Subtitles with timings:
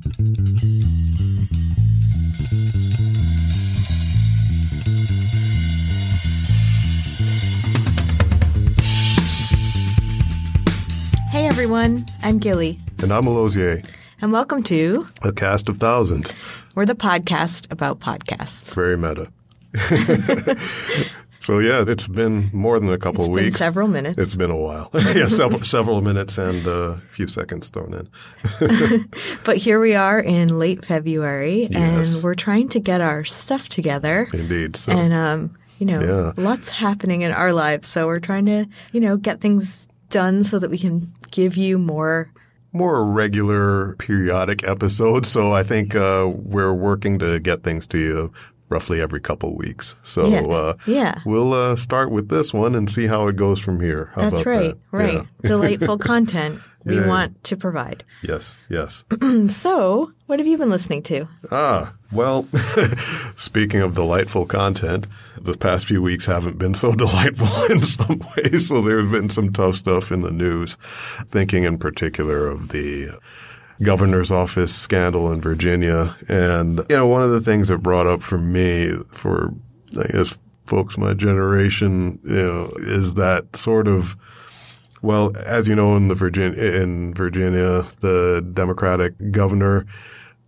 [0.00, 0.06] Hey
[11.46, 13.84] everyone, I'm Gilly, And I'm Alozie,
[14.22, 16.34] and welcome to a cast of thousands.
[16.74, 18.72] We're the podcast about podcasts.
[18.72, 19.30] Very meta.
[21.40, 23.58] so yeah, it's been more than a couple It's of been weeks.
[23.58, 24.18] several minutes.
[24.18, 24.90] It's been a while.
[24.94, 28.08] yeah, several several minutes and uh, a few seconds thrown in.
[29.44, 32.14] But here we are in late February, Yes.
[32.14, 34.28] and we're trying to get our stuff together.
[34.32, 34.76] Indeed.
[34.76, 36.32] So And um, you know, Yeah.
[36.42, 40.58] lots happening in our lives, so we're trying to, you know, get things done so
[40.58, 42.30] that we can give you more.
[42.72, 45.28] more regular periodic episodes.
[45.28, 48.32] So I think uh, we're working to get things to you
[48.70, 49.94] roughly every couple weeks.
[50.02, 50.40] So Yeah.
[50.42, 51.20] uh, Yeah.
[51.26, 54.10] we'll uh, start with this one and see how it goes from here.
[54.14, 54.78] How That's right, that?
[54.96, 55.12] right.
[55.14, 55.22] Yeah.
[55.42, 57.06] Delightful content we Yeah.
[57.08, 58.04] want to provide.
[58.22, 58.56] Yes.
[58.70, 59.04] Yes.
[59.50, 61.26] So, what have you been listening to?
[61.50, 62.46] Ah, well,
[63.36, 65.06] speaking of delightful content,
[65.40, 68.68] the past few weeks haven't been so delightful in some ways.
[68.68, 70.76] So there's been some tough stuff in the news.
[71.30, 73.10] Thinking in particular of the
[73.82, 76.16] governor's office scandal in Virginia.
[76.28, 79.52] And, you know, one of the things that brought up for me, for,
[79.98, 84.16] I guess, folks my generation, you know, is that sort of,
[85.02, 89.86] well, as you know, in the Virginia, in Virginia, the Democratic governor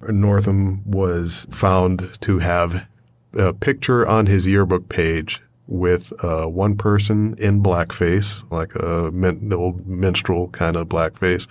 [0.09, 2.87] Northam was found to have
[3.35, 5.41] a picture on his yearbook page
[5.73, 11.49] with uh, one person in blackface, like a min- the old minstrel kind of blackface,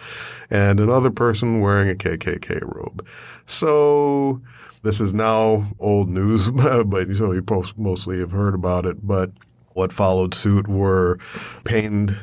[0.52, 3.06] and another person wearing a KKK robe.
[3.48, 4.40] So
[4.84, 6.52] this is now old news,
[6.86, 7.44] but so you
[7.78, 9.06] mostly have heard about it.
[9.06, 9.32] But
[9.74, 11.18] what followed suit were
[11.64, 12.16] pained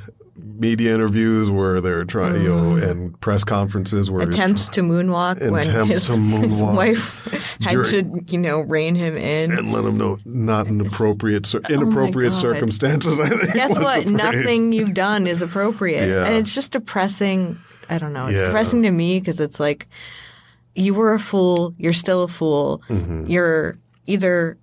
[0.43, 5.87] media interviews where they're trying, you know, and press conferences where Attempts to moonwalk when
[5.87, 7.25] his, to his wife
[7.61, 9.53] had Dur- to, you know, rein him in.
[9.53, 13.19] and let him know not in appropriate inappropriate Oh circumstances.
[13.21, 14.07] I think Guess what?
[14.07, 16.09] Nothing you've done is appropriate.
[16.09, 16.25] Yeah.
[16.27, 17.59] And it's just depressing.
[17.91, 18.27] I don't know.
[18.27, 18.47] It's Yeah.
[18.47, 19.87] depressing to me because it's like
[20.75, 21.75] you were a fool.
[21.79, 22.83] You're still a fool.
[22.89, 23.27] Mm-hmm.
[23.27, 24.59] You're either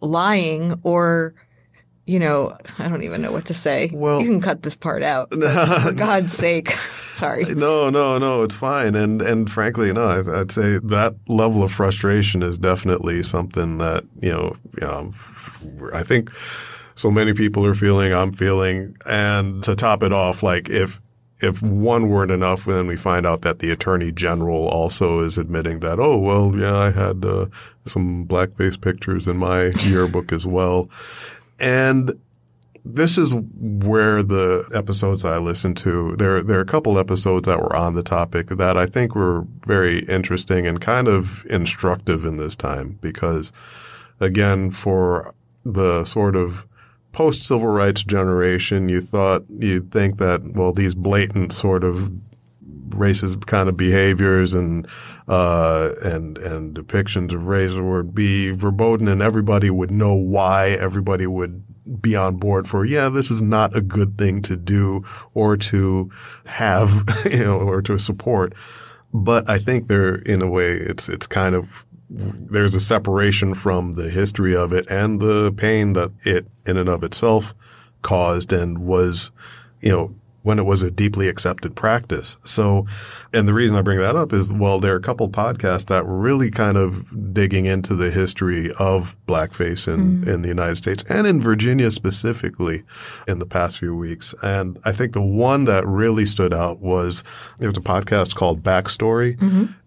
[0.00, 1.34] lying or,
[2.06, 3.90] you know, I don't even know what to say.
[3.92, 5.30] Well- you can cut this part out.
[5.30, 6.70] for God's sake.
[7.12, 7.44] Sorry.
[7.44, 8.94] No, no, no, it's fine.
[8.94, 14.04] And and frankly, no, I- I'd say that level of frustration is definitely something that
[14.20, 15.12] you know, you know,
[15.92, 16.30] I think
[16.94, 18.12] so many people are feeling.
[18.12, 21.00] I'm feeling, and to top it off, like if.
[21.42, 25.80] If one weren't enough, then we find out that the attorney general also is admitting
[25.80, 27.46] that, oh, well, yeah, I had uh,
[27.86, 30.90] some blackface pictures in my yearbook as well.
[31.60, 32.18] And
[32.84, 37.60] this is where the episodes I listened to, there, there are a couple episodes that
[37.60, 42.38] were on the topic that I think were very interesting and kind of instructive in
[42.38, 43.52] this time because
[44.18, 45.34] again, for
[45.64, 46.66] the sort of
[47.12, 52.10] post civil rights generation, you thought, you'd think that, well, these blatant sort of
[52.90, 54.86] racist kind of behaviors and
[55.28, 60.70] uh, and and depictions of race would be verboten, and everybody would know why.
[60.70, 61.62] Everybody would
[62.00, 66.10] be on board for yeah, this is not a good thing to do or to
[66.46, 68.54] have, you know, or to support.
[69.12, 73.92] But I think there, in a way, it's it's kind of there's a separation from
[73.92, 77.54] the history of it and the pain that it in and of itself
[78.02, 79.30] caused and was,
[79.80, 82.36] you know, when it was a deeply accepted practice.
[82.44, 82.86] So,
[83.34, 86.06] and the reason I bring that up is, well, there are a couple podcasts that
[86.06, 91.04] were really kind of digging into the history of blackface in, in the United States
[91.10, 92.84] and in Virginia specifically
[93.28, 94.34] in the past few weeks.
[94.42, 97.22] And I think the one that really stood out was
[97.58, 99.38] there's a podcast called Backstory.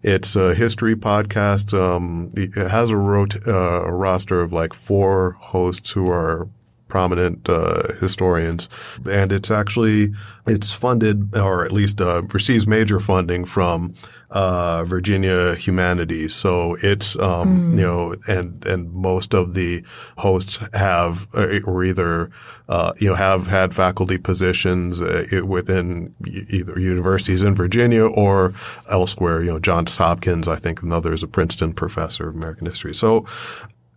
[0.02, 1.72] It's a history podcast.
[1.78, 6.48] Um, it has a, rot- uh, a roster of like four hosts who are
[6.94, 8.68] prominent uh, historians,
[9.10, 10.14] and it's actually
[10.46, 13.94] it's funded or at least uh, receives major funding from
[14.30, 16.36] uh, Virginia Humanities.
[16.36, 19.82] So it's um, you know, and and most of the
[20.18, 22.30] hosts have uh, or either
[22.68, 26.14] uh, you know have had faculty positions uh, within
[26.48, 28.54] either universities in Virginia or
[28.88, 29.42] elsewhere.
[29.42, 32.94] You know, Johns Hopkins, I think another is a Princeton professor of American history.
[32.94, 33.26] So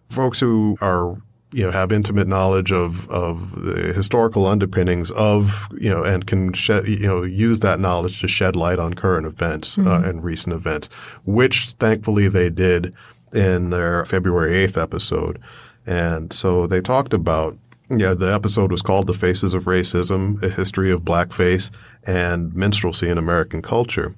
[0.10, 1.16] folks who are
[1.54, 6.54] you know have intimate knowledge of of the historical underpinnings of you know and can
[6.54, 10.54] shed you know use that knowledge to shed light on current events uh, and recent
[10.54, 10.88] events,
[11.26, 12.94] which thankfully they did
[13.34, 15.40] in their February 8th episode.
[15.86, 17.58] And so they talked about
[17.90, 21.72] yeah, the episode was called The Faces of Racism, A History of Blackface
[22.06, 24.14] and Minstrelsy in American Culture.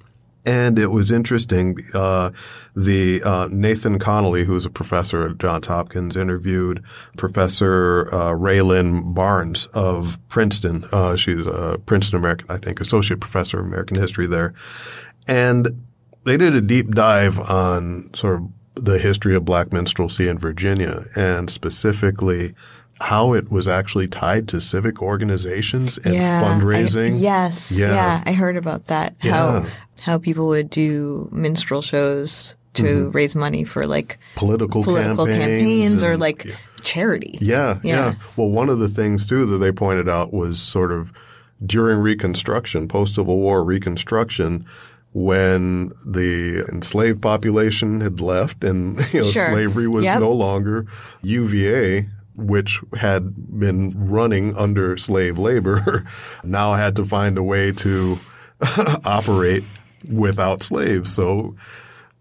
[0.46, 1.76] And it was interesting.
[1.92, 2.30] Uh,
[2.74, 6.82] the uh, Nathan Connolly, who's a professor at Johns Hopkins, interviewed
[7.16, 8.34] Professor uh,
[9.02, 10.84] Barnes of Princeton.
[10.92, 14.54] Uh, she's a Princeton American, I think, associate professor of American history there,
[15.26, 15.84] and
[16.24, 21.06] they did a deep dive on sort of the history of black minstrelsy in Virginia,
[21.16, 22.54] and specifically
[23.00, 27.14] how it was actually tied to civic organizations and fundraising.
[27.14, 27.94] I, yes, Yeah.
[27.94, 28.22] yeah.
[28.26, 29.14] I heard about that.
[29.22, 29.32] Yeah.
[29.62, 29.66] How
[30.02, 33.10] how people would do minstrel shows to mm-hmm.
[33.10, 36.46] raise money for like Political, political campaigns, campaigns, or like
[36.82, 37.36] charity.
[37.40, 38.14] Yeah, yeah, Yeah.
[38.36, 41.12] Well, one of the things too that they pointed out was sort of
[41.64, 44.64] during Reconstruction, post Civil War Reconstruction,
[45.12, 49.50] when the enslaved population had left and you know Sure.
[49.50, 50.20] slavery was Yep.
[50.20, 50.86] no longer
[51.22, 52.08] UVA.
[52.40, 56.04] Which had been running under slave labor,
[56.44, 58.18] now had to find a way to
[59.04, 59.62] operate
[60.10, 61.12] without slaves.
[61.12, 61.54] So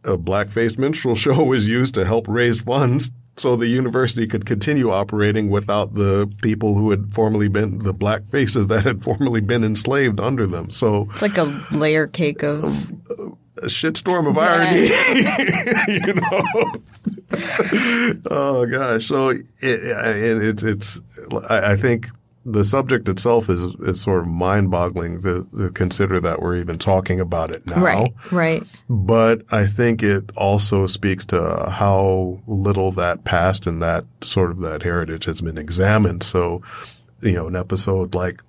[0.04, 4.92] a black-faced minstrel show was used to help raise funds so the university could continue
[4.92, 9.64] operating without the people who had formerly been the black faces that had formerly been
[9.64, 10.70] enslaved under them.
[10.72, 12.92] So It's like a layer cake of
[13.62, 14.90] a shitstorm of irony,
[16.06, 17.19] you know.
[18.32, 21.00] oh gosh, so it, it, it's it's
[21.50, 22.08] I, think
[22.44, 27.20] the subject itself is is sort of mind-boggling to, to consider that we're even talking
[27.20, 27.82] about it now.
[27.82, 28.64] right, right.
[28.90, 34.60] But I think it also speaks to how little that past and that sort of
[34.60, 36.24] that heritage has been examined.
[36.24, 36.64] So,
[37.22, 38.42] you know, an episode like,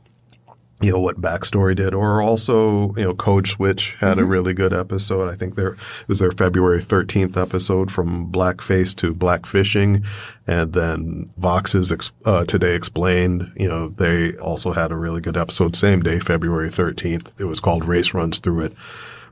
[0.80, 4.72] you know, what Backstory did, or also, you know, Code Switch had a really good
[4.72, 5.28] episode.
[5.28, 10.06] I think there it was their February 13th episode from Blackface to Blackfishing.
[10.46, 15.36] And then Vox's ex- uh, Today Explained, you know, they also had a really good
[15.36, 17.38] episode same day, February 13th.
[17.38, 18.72] It was called Race Runs Through It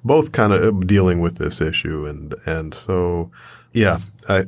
[0.05, 3.31] both kind of dealing with this issue and and so
[3.73, 3.99] yeah
[4.29, 4.45] I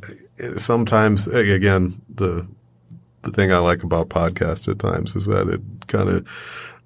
[0.57, 2.47] sometimes again the
[3.23, 6.27] the thing I like about podcasts at times is that it kind of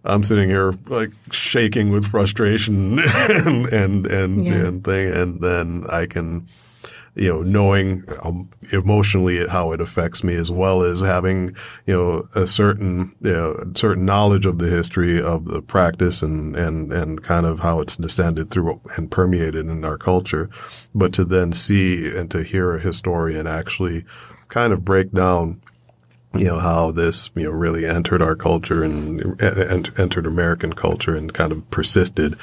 [0.05, 2.99] I'm sitting here like shaking with frustration
[3.29, 4.67] and and and, Yeah.
[4.67, 6.47] and thing and then I can
[7.17, 11.55] you know, knowing um, emotionally how it affects me, as well as having
[11.87, 16.57] you know a certain you know, certain knowledge of the history of the practice and
[16.57, 20.51] and and kind of how it's descended through and permeated in our culture,
[20.93, 24.05] but to then see and to hear a historian actually
[24.49, 25.61] kind of break down
[26.37, 31.17] you know how this you know really entered our culture and, and entered American culture
[31.17, 32.37] and kind of persisted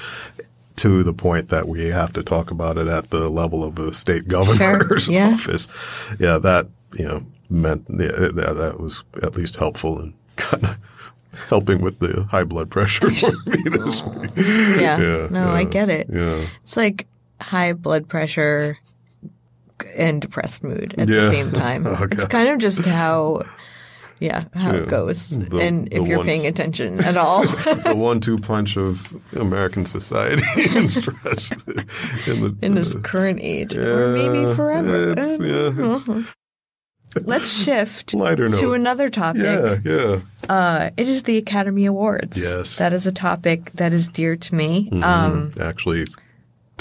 [0.78, 3.94] to the point that we have to talk about it at the level of a
[3.94, 5.34] state governor's Sure, yeah.
[5.34, 5.68] office.
[6.20, 6.68] Yeah, that
[6.98, 10.78] you know meant yeah, that, that was at least helpful and kind of
[11.50, 14.10] helping with the high blood pressure for me this oh.
[14.20, 14.32] week.
[14.38, 15.00] Yeah.
[15.00, 16.08] Yeah, no, I get it.
[16.12, 16.46] Yeah.
[16.64, 17.08] It's like
[17.42, 18.78] high blood pressure
[19.96, 21.22] and depressed mood at Yeah.
[21.22, 21.86] the same time.
[21.88, 23.44] Oh, it's kind of just how,
[24.22, 24.78] yeah, how Yeah.
[24.84, 25.38] it goes.
[25.38, 27.44] The- and if you're ones- paying attention at all.
[27.48, 30.44] the one-two punch of American society
[30.78, 31.52] and stress
[32.28, 35.14] in, the, in this uh, current age, or maybe forever.
[35.18, 36.28] It's, yeah, it's
[37.28, 39.42] Let's shift to another topic.
[39.44, 40.20] yeah, yeah.
[40.48, 42.38] Uh, it is the Academy Awards.
[42.42, 42.78] Yes.
[42.78, 44.90] That is a topic that is dear to me.
[45.04, 46.16] Um, Actually, it's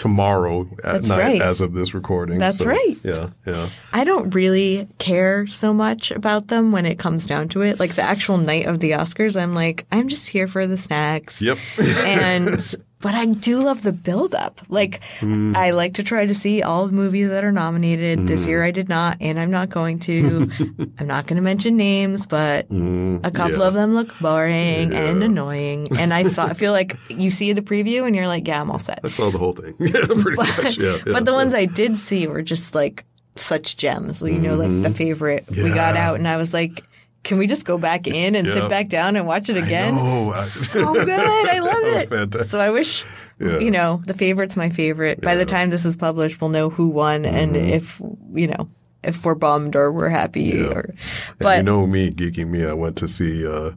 [0.00, 1.42] tomorrow at That's night right.
[1.42, 2.38] as of this recording.
[2.38, 2.96] That's so, right.
[3.04, 3.68] Yeah, yeah.
[3.92, 7.78] I don't really care so much about them when it comes down to it.
[7.78, 11.42] Like the actual night of the Oscars, I'm like, I'm just here for the snacks.
[11.42, 11.58] Yep.
[11.78, 14.60] and but I do love the build up.
[14.68, 15.54] Like Hmm.
[15.56, 18.26] I like to try to see all the movies that are nominated.
[18.26, 18.50] This Hmm.
[18.50, 20.50] year I did not, and I'm not going to.
[20.98, 23.66] I'm not going to mention names, but a couple yeah.
[23.68, 25.88] of them look boring and annoying.
[25.98, 28.70] And I saw, I feel like you see the preview and you're like, yeah, I'm
[28.70, 29.00] all set.
[29.04, 29.74] I saw the whole thing.
[29.80, 30.78] yeah, pretty much.
[30.78, 31.36] Yeah, yeah, but the yeah.
[31.36, 33.04] ones I did see were just like
[33.36, 34.20] such gems.
[34.20, 35.96] Well, you know, like the favorite we got Mm-hmm.
[35.96, 36.84] Out, and I was like,
[37.22, 38.54] can we just go back in and Yeah.
[38.54, 39.94] sit back down and watch it again?
[39.96, 41.48] Oh, So good.
[41.48, 42.44] I love it.
[42.44, 43.04] So I wish,
[43.38, 43.58] Yeah.
[43.58, 45.20] you know, the favorite's my favorite.
[45.20, 47.68] By the time this is published, we'll know who won and Mm-hmm.
[47.74, 48.00] if,
[48.34, 48.68] you know,
[49.02, 50.62] if we're bummed or we're happy.
[50.62, 50.98] Or, And
[51.38, 53.72] but you know me, geeking me, I went to see uh,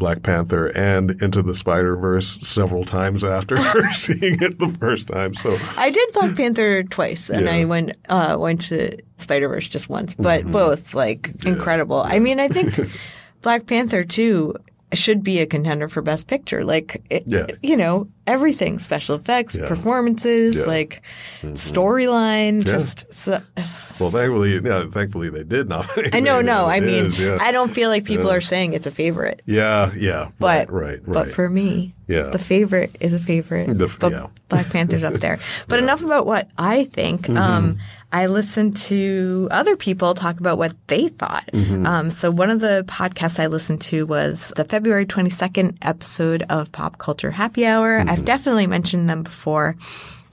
[0.00, 3.56] Black Panther and Into the Spider Verse several times after
[3.92, 5.34] seeing it the first time.
[5.34, 7.52] So I did Black Panther twice, and Yeah.
[7.52, 10.50] I went uh, went to Spider Verse just once, but Mm-hmm.
[10.50, 12.00] both like incredible.
[12.00, 12.90] I mean, I think
[13.42, 14.56] Black Panther too
[14.92, 16.64] should be a contender for Best Picture.
[16.64, 17.46] Like, it, Yeah.
[17.62, 19.66] you know, everything special effects, Yeah.
[19.68, 20.60] performances, Yeah.
[20.62, 20.70] Mm-hmm.
[20.70, 21.02] like
[21.54, 23.38] storyline, just so,
[24.00, 26.14] Well, thankfully, yeah, thankfully they did nominate.
[26.14, 27.20] I know, no, I mean, is.
[27.20, 29.42] I don't feel like people are saying it's a favorite.
[29.46, 32.24] yeah, yeah, But right, right, but for me, Yeah.
[32.30, 33.76] the favorite is a favorite.
[33.78, 34.30] The but.
[34.48, 35.38] Black Panther's up there.
[35.68, 37.22] But enough about what I think.
[37.22, 37.36] Mm-hmm.
[37.36, 37.78] Um,
[38.12, 41.48] I listened to other people talk about what they thought.
[41.52, 41.86] Mm-hmm.
[41.86, 46.72] Um, so one of the podcasts I listened to was the February 22nd episode of
[46.72, 48.00] Pop Culture Happy Hour.
[48.00, 48.10] Mm-hmm.
[48.10, 49.76] I've definitely mentioned them before.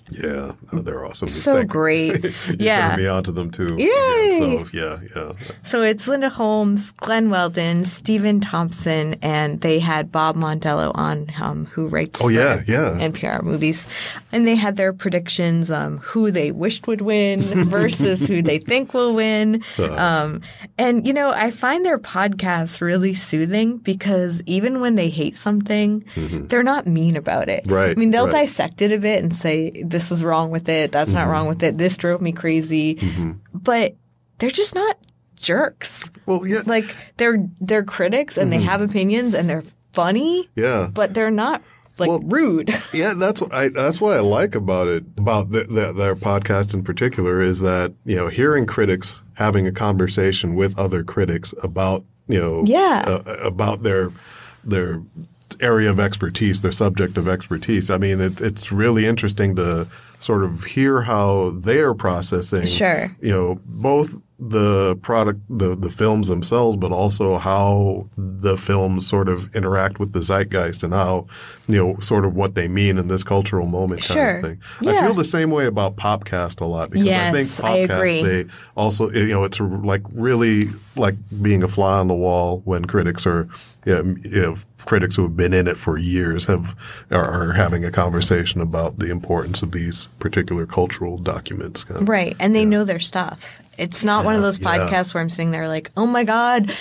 [0.10, 1.28] yeah, no, they're awesome.
[1.28, 2.24] So Thank- great.
[2.24, 2.90] you yeah.
[2.92, 3.76] turned me onto them too.
[3.78, 3.88] Yay!
[3.90, 5.32] Yeah, so yeah, yeah.
[5.66, 11.66] So it's Linda Holmes, Glen Weldon, Stephen Thompson, and they had Bob Mondello on, um,
[11.66, 12.98] who writes Oh, yeah, yeah.
[13.00, 13.86] NPR movies.
[14.32, 18.94] And they had their predictions, um, who they wished would win versus who they think
[18.94, 19.64] will win.
[19.78, 19.94] Uh-huh.
[19.96, 20.42] Um,
[20.78, 26.04] and, you know, I find their podcasts really soothing because even when they hate something,
[26.16, 27.64] they're not mean about it.
[27.66, 27.74] Mm-hmm.
[27.74, 28.42] Right, I mean, they'll right.
[28.46, 31.20] dissect it a bit and say, this is wrong with it, that's Mm-hmm.
[31.20, 33.00] not wrong with it, this drove me crazy.
[33.54, 33.96] But
[34.40, 34.98] they're just not
[35.38, 40.60] jerks Well, yeah, like they're they're critics and they have opinions and they're funny, Mm-hmm.
[40.62, 40.90] yeah.
[40.94, 41.62] but they're not
[42.00, 42.74] like Well- rude.
[42.94, 46.74] Yeah, that's what I, that's what I like about it about the, the, their podcast
[46.74, 52.04] in particular is that you know hearing critics having a conversation with other critics about
[52.28, 53.04] you know Yeah.
[53.08, 54.12] uh, about their
[54.64, 55.02] their
[55.62, 57.90] area of expertise, their subject of expertise.
[57.90, 59.88] I mean, it, it's really interesting to
[60.20, 62.66] sort of hear how they are processing.
[62.66, 63.16] Sure.
[63.22, 69.30] You know, both the product, the the films themselves, but also how the films sort
[69.30, 71.26] of interact with the zeitgeist and how
[71.68, 74.38] you know sort of what they mean in this cultural moment kind Sure.
[74.38, 74.62] of thing.
[74.82, 74.92] Yeah.
[74.92, 77.96] I feel the same way about Popcast a lot because I think Yes, I Popcast
[77.98, 78.22] agree.
[78.24, 80.66] they also you know it's like really
[80.96, 83.48] like being a fly on the wall when critics are
[83.86, 86.76] you know, critics who have been in it for years have
[87.10, 91.86] are, are having a conversation about the importance of these particular cultural documents.
[91.86, 92.10] kind of.
[92.10, 92.36] right.
[92.38, 93.62] And they know their stuff.
[93.78, 94.78] It's not one of those yeah.
[94.78, 96.76] podcasts where I'm sitting there like, oh my God,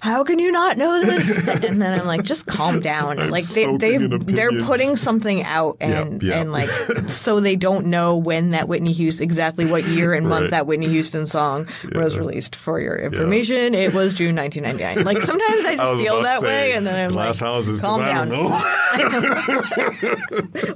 [0.00, 1.38] how can you not know this?
[1.48, 3.18] and then I'm like, just calm down.
[3.18, 6.40] I'm like they they they're putting something out and yeah.
[6.40, 6.68] and like
[7.08, 10.50] so they don't know when that Whitney Houston exactly what year and month Right.
[10.52, 12.54] that Whitney Houston song was released.
[12.56, 15.04] For your information, it was June 1999.
[15.04, 17.48] Like sometimes I I just was feel that to way, and then I'm glass like,
[17.50, 18.28] houses 'cause calm I down.
[18.28, 18.60] don't know.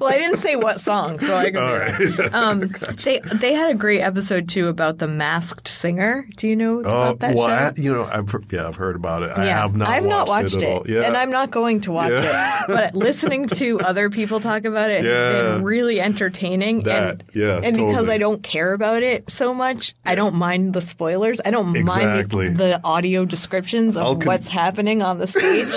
[0.00, 1.62] Well, I didn't say what song, so I could.
[1.62, 2.16] All be wrong.
[2.18, 2.34] right.
[2.34, 2.70] Um,
[3.04, 6.26] they they had a great episode too about the Masked Singer.
[6.36, 7.54] Do you know Oh, about that well, show?
[7.54, 9.32] I, you know, I've yeah, I've heard about it.
[9.36, 9.88] I yeah, have not.
[9.88, 10.88] I've not watched it, it.
[10.88, 12.62] Yeah, and I'm not going to watch Yeah.
[12.64, 12.68] it.
[12.68, 16.84] But listening to other people talk about it has been really entertaining.
[16.84, 18.08] That, and yeah, and because.
[18.08, 21.40] I don't care about it so much, I don't mind the spoilers.
[21.44, 22.46] I don't Exactly.
[22.46, 25.68] mind the, the audio descriptions of con- what's happening on the stage.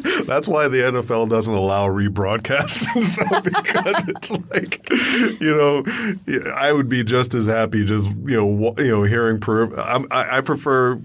[0.26, 4.88] That's why the NFL doesn't allow rebroadcasts and stuff because it's like,
[5.40, 9.38] you know, I would be just as happy just you know you know hearing.
[9.40, 10.98] Per- I'm, I, I prefer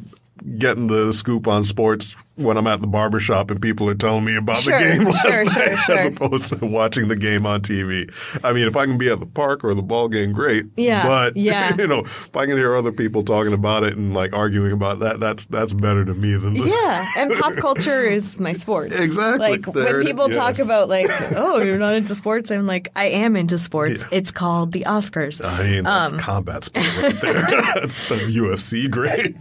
[0.58, 4.36] getting the scoop on sports when I'm at the barbershop and people are telling me
[4.36, 7.62] about Sure, the game last sure, night sure, as opposed to watching the game on
[7.62, 8.10] TV.
[8.44, 10.66] I mean, if I can be at the park or the ball game, great.
[10.76, 11.76] Yeah, but yeah.
[11.78, 15.00] you know, if I can hear other people talking about it and like arguing about
[15.02, 18.96] that, that's that's better to me than the, Yeah, and pop culture is my sports.
[18.96, 19.40] Exactly.
[19.40, 20.66] Like There when it- people talk yes.
[20.66, 22.50] about like, oh, you're not into sports.
[22.50, 24.08] I'm like, I am into sports.
[24.12, 25.46] It's called the Oscars.
[25.46, 27.34] I mean, that's Um, combat sport right there.
[27.34, 29.36] that's, that's UFC great.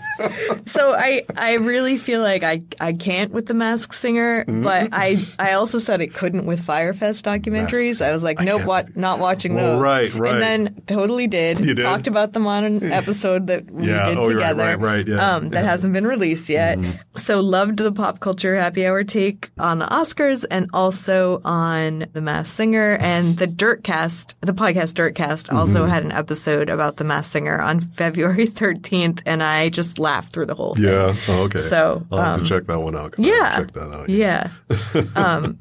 [0.66, 4.62] So I I really feel like I I can't with the Masked Singer, Mm-hmm.
[4.62, 8.04] but I I also said it couldn't with Fyre Fest documentaries.
[8.04, 9.82] I was like, nope, what, not watching Well, those.
[9.82, 10.32] right, right.
[10.34, 11.64] And then totally did.
[11.64, 11.82] You did?
[11.82, 14.64] Talked about them on an episode that we Yeah, did oh, together.
[14.64, 15.60] right, right, yeah, Um, that yeah.
[15.60, 15.68] Mm-hmm.
[15.68, 16.78] hasn't been released yet.
[17.16, 22.20] So loved the pop culture happy hour take on the Oscars and also on the
[22.20, 25.90] Masked Singer and the Dirtcast, the podcast Dirtcast also Mm-hmm.
[25.90, 30.46] had an episode about the Masked Singer on February 13th, and I just laughed through
[30.46, 30.90] the whole thing.
[30.90, 31.16] Yeah.
[31.28, 31.58] Oh, okay.
[31.60, 33.14] So, I'll have um, to check that one out.
[33.18, 33.50] Yeah.
[33.50, 34.08] haven't that out.
[34.08, 34.50] Yeah.
[35.14, 35.58] um,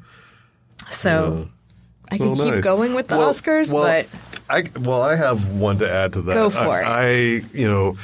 [0.90, 1.48] so
[2.10, 2.64] I could Well, keep nice.
[2.64, 4.06] going with the Well- Oscars, well, but
[4.48, 6.34] I well, I have one to add to that.
[6.34, 7.44] Go for I, it.
[7.44, 7.96] I, you know,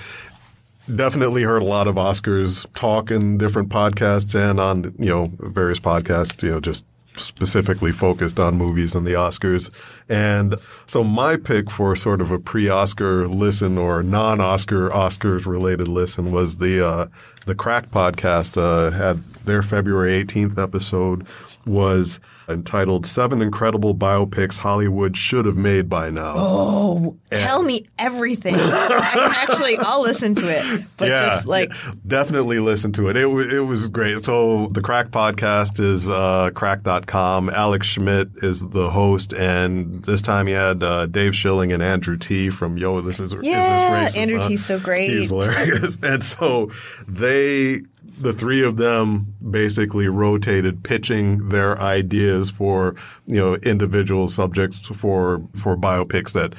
[0.95, 5.81] definitely heard a lot of Oscars talk in different podcasts and on you know various
[5.81, 6.43] podcasts.
[6.43, 6.85] You know, just
[7.17, 9.71] specifically focused on movies and the Oscars.
[10.09, 10.57] And
[10.87, 16.59] so my pick for sort of a pre-Oscar listen or non-Oscar Oscars related listen was
[16.59, 17.07] the uh,
[17.47, 18.57] the Cracked podcast.
[18.57, 21.27] Uh, had their February 18th episode
[21.67, 26.35] was entitled Seven Incredible Biopics Hollywood Should Have Made by Now.
[26.37, 28.55] Oh, tell me everything.
[28.57, 31.93] I actually, I'll listen to it, but yeah, just like yeah.
[32.07, 33.17] definitely listen to it.
[33.17, 34.25] It, it was great.
[34.25, 37.51] So the Cracked podcast is uh, cracked.com.
[37.51, 42.17] Alex Schmidt is the host, and this time he had uh, Dave Schilling and Andrew
[42.17, 44.21] T from Yo, This Is, Yeah, is this Racist?
[44.21, 44.49] Andrew Huh?
[44.49, 45.11] T's so great.
[45.11, 45.99] He's hilarious.
[46.07, 46.71] And so
[47.09, 47.81] they,
[48.19, 52.97] the three of them basically rotated pitching their ideas for,
[53.27, 56.55] you know, individual subjects for, for biopics that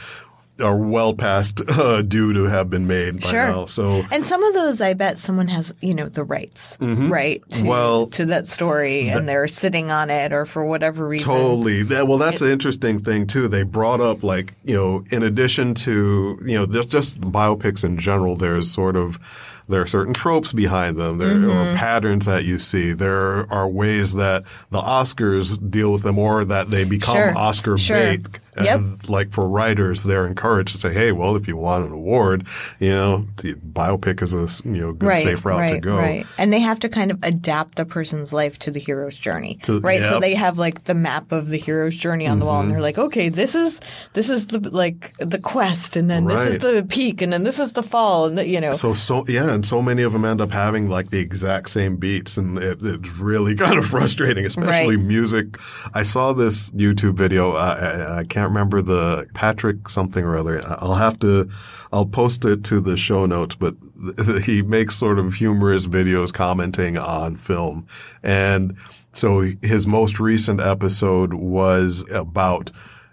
[0.60, 3.48] are well past uh, due to have been made by Sure.
[3.48, 3.66] now.
[3.68, 7.42] So And some of those, I bet someone has, you know, the rights, right?
[7.52, 7.68] To, Mm-hmm.
[7.68, 11.28] Well, to that story, and they're sitting on it, or for whatever reason.
[11.32, 11.84] Totally.
[11.84, 13.48] That, well, that's an interesting thing too.
[13.48, 17.98] They brought up like you know, in addition to you know, there's just biopics in
[18.00, 18.36] general.
[18.36, 19.20] There's sort of
[19.68, 21.18] there are certain tropes behind them.
[21.18, 21.50] There Mm-hmm.
[21.50, 22.94] are patterns that you see.
[22.94, 27.38] There are ways that the Oscars deal with them, or that they become Sure.
[27.38, 27.98] Oscar Sure.
[27.98, 28.26] bait.
[28.64, 29.10] Yep.
[29.10, 32.48] Like for writers, they're encouraged to say, "Hey, well, if you want an award,
[32.80, 35.98] you know, the biopic is a you know good Right, safe route right, to go."
[35.98, 36.26] right.
[36.38, 39.80] And they have to kind of adapt the person's life to the hero's journey, To-
[39.82, 40.02] right?
[40.02, 42.64] So they have like the map of the hero's journey on the wall, Mm-hmm.
[42.66, 43.80] and they're like, okay, this is
[44.14, 47.60] this is the like the quest, and then this is the peak, and then this
[47.60, 50.26] is the fall, and the, you know, So so yeah, and so many of them
[50.26, 54.46] end up having like the exact same beats, and it, it's really kind of frustrating,
[54.46, 55.06] especially Right.
[55.06, 55.58] music.
[55.94, 57.54] I saw this YouTube video.
[57.56, 60.62] I, I, I can't remember the Patrick something or other.
[60.66, 61.50] I'll have to.
[61.92, 63.76] I'll post it to the show notes, but
[64.44, 67.88] he makes sort of humorous videos commenting on film,
[68.24, 68.76] and
[69.14, 72.72] so his most recent episode was about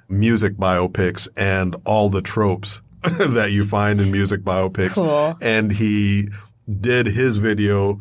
[0.09, 4.95] music biopics and all the tropes that you find in music biopics.
[4.95, 5.37] Cool.
[5.41, 6.29] And he
[6.81, 8.01] did his video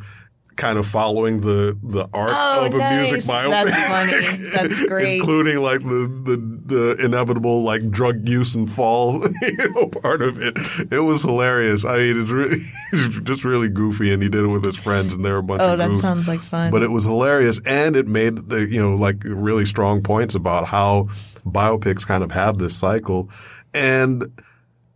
[0.56, 3.66] kind of following the the arc Oh, of a music biopic.
[3.66, 4.50] That's funny.
[4.54, 5.18] That's great.
[5.20, 6.60] Including like the, the
[6.96, 10.58] the inevitable like drug use and fall, you know, part of it.
[10.92, 11.86] It was hilarious.
[11.86, 12.58] I mean, it's really
[12.94, 15.44] it's just really goofy, and he did it with his friends, and they were a
[15.44, 16.02] bunch oh, of that goofs.
[16.02, 16.72] sounds like fun.
[16.72, 20.66] But it was hilarious, and it made the you know like really strong points about
[20.66, 21.06] how
[21.46, 23.30] biopics kind of have this cycle,
[23.74, 24.24] and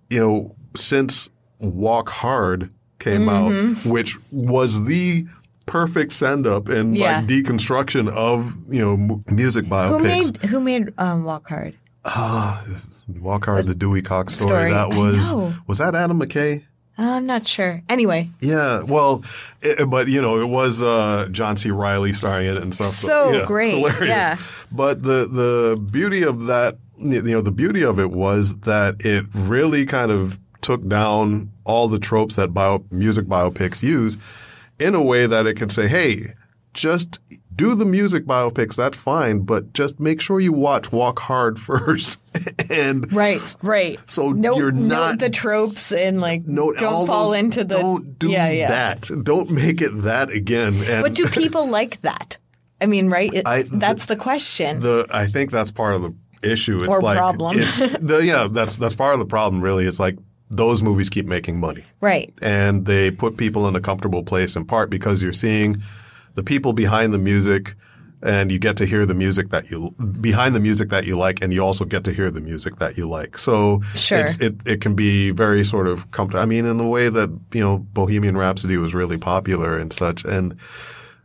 [0.10, 3.88] you know since Walk Hard came Mm-hmm.
[3.88, 5.26] out, which was the
[5.68, 7.18] perfect send up and Yeah.
[7.20, 11.76] like deconstruction of you know m- music who made who made um, Walk Hard?
[12.06, 14.72] Ah, this Walk Hard, the Dewey Cox story.
[14.72, 14.72] Story.
[14.72, 15.54] That I was know.
[15.68, 16.64] was that Adam McKay?
[17.00, 17.84] Uh, I'm not sure.
[17.90, 19.24] Anyway, Yeah, well,
[19.62, 21.70] it, but you know, it was uh, John C.
[21.70, 22.88] Reilly starring in it and stuff.
[22.94, 24.10] So yeah, great, hilarious.
[24.10, 24.38] yeah.
[24.72, 29.26] But the the beauty of that, you know, the beauty of it was that it
[29.36, 34.18] really kind of took down all the tropes that bio, music biopics use
[34.80, 36.34] in a way that it can say, hey,
[36.74, 37.20] just
[37.56, 42.20] do the music biopics, that's fine, but just make sure you watch Walk Hard first.
[42.70, 44.00] and right, right.
[44.06, 47.80] So note, you're not note the tropes and like Note don't fall those- into the
[47.80, 48.68] don't do yeah, yeah.
[48.70, 49.10] that.
[49.24, 50.84] Don't make it that again.
[50.84, 52.38] And But do people like that?
[52.80, 53.34] I mean, right?
[53.34, 54.82] It, I- that's the question.
[54.82, 56.14] the I think that's part of the
[56.48, 56.78] issue.
[56.78, 57.58] It's Or like problem.
[57.58, 59.86] it's the yeah, that's that's part of the problem really.
[59.88, 60.16] It's like
[60.50, 61.84] those movies keep making money.
[62.02, 62.34] right.
[62.42, 65.82] And they put people in a comfortable place in part because you're seeing
[66.36, 67.76] the people behind the music
[68.24, 71.42] and you get to hear the music that you behind the music that you like
[71.44, 73.38] and you also get to hear the music that you like.
[73.38, 74.20] So Sure.
[74.20, 76.42] it's, it it can be very sort of comfortable.
[76.42, 80.24] I mean in the way that, you know, Bohemian Rhapsody was really popular and such
[80.26, 80.56] and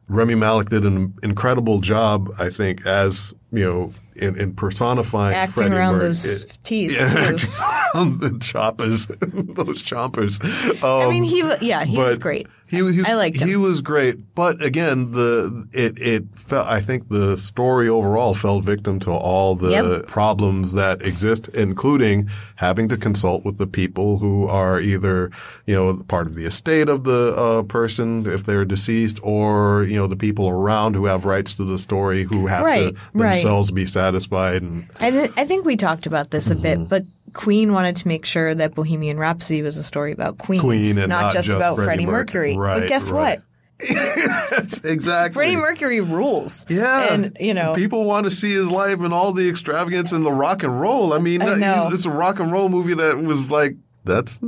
[0.08, 5.52] Rami Malek did an incredible job, I think, as you know, in, in personifying Acting
[5.54, 7.48] Freddie around those teeth, yeah, too.
[7.94, 10.42] around the choppers, those chompers.
[10.82, 12.46] Um, I mean, he yeah, he was great.
[12.68, 13.48] He was, he was I liked him.
[13.48, 16.66] He was great, but again, the it it felt.
[16.66, 20.06] I think the story overall fell victim to all the Yep.
[20.06, 25.30] problems that exist, including having to consult with the people who are either
[25.66, 29.96] you know part of the estate of the uh, person if they're deceased, or you
[29.96, 33.32] know the people around who have rights to the story who have Right, to right.
[33.34, 34.11] themselves be satisfied.
[34.60, 36.62] And I, th- I think we talked about this a Mm-hmm.
[36.62, 40.60] bit, but Queen wanted to make sure that Bohemian Rhapsody was a story about Queen,
[40.60, 42.54] Queen and not just, just about Freddie Freddie Mercury.
[42.56, 42.72] Mercury.
[42.72, 43.38] Right, but guess right.
[43.38, 43.42] what?
[44.84, 45.34] exactly.
[45.34, 46.64] Freddie Mercury rules.
[46.68, 50.24] Yeah, and you know, people want to see his life and all the extravagance and
[50.24, 51.12] the rock and roll.
[51.12, 54.38] I mean, I it's a rock and roll movie that was like that's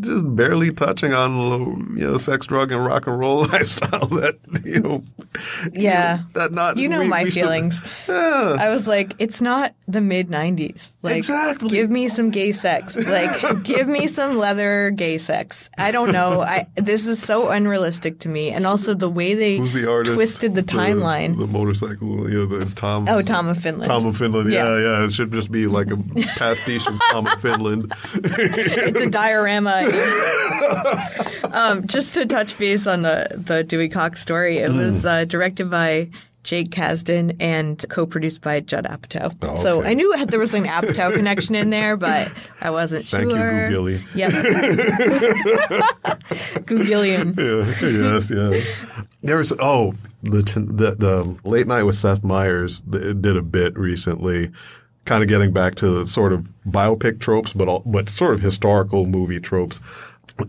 [0.00, 4.36] just barely touching on the you know sex, drug, and rock and roll lifestyle that
[4.64, 5.02] you know.
[5.72, 7.80] Yeah, that not you know we- my we feelings.
[8.08, 8.56] yeah.
[8.58, 10.94] I was like, it's not the mid '90s.
[11.02, 11.68] Like, Exactly.
[11.68, 12.96] give me some gay sex.
[12.96, 15.70] Like, give me some leather gay sex.
[15.78, 16.40] I don't know.
[16.40, 20.14] I this is so unrealistic to me, and also the way they the artist?
[20.14, 21.36] twisted the timeline.
[21.38, 23.06] The, motorcycle, you know, the Tom.
[23.08, 23.84] oh, Tom of Finland.
[23.86, 24.50] Tom of Finland.
[24.50, 24.64] Yeah.
[24.64, 24.78] Yeah.
[25.00, 25.96] yeah, It should just be like a
[26.38, 27.92] pastiche of Tom of Finland.
[28.96, 29.84] It's a diorama.
[31.52, 35.08] um, just to touch base on the the Dewey Cox story, it was Hmm.
[35.08, 36.08] uh, directed by
[36.42, 39.34] Jake Kasdan and co-produced by Judd Apatow.
[39.42, 39.82] Oh, So.
[39.82, 42.30] I knew there was an Apatow connection in there, but
[42.60, 43.68] I wasn't Thank you, sure.
[43.68, 44.00] Googilly.
[44.14, 44.30] Yep.
[46.66, 47.36] Googillian.
[47.36, 48.60] Yeah, yes, yeah.
[49.22, 54.50] There's oh the, the the late night with Seth Meyers did a bit recently,
[55.06, 59.06] kind of getting back to sort of biopic tropes, but all, but sort of historical
[59.06, 59.80] movie tropes.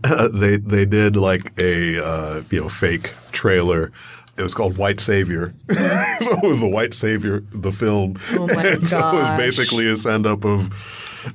[0.32, 3.90] they they did like a uh, you know fake trailer.
[4.36, 5.52] It was called White Savior.
[5.70, 8.16] so it was the White Savior, the film.
[8.34, 10.72] Oh my and so it was basically a send up of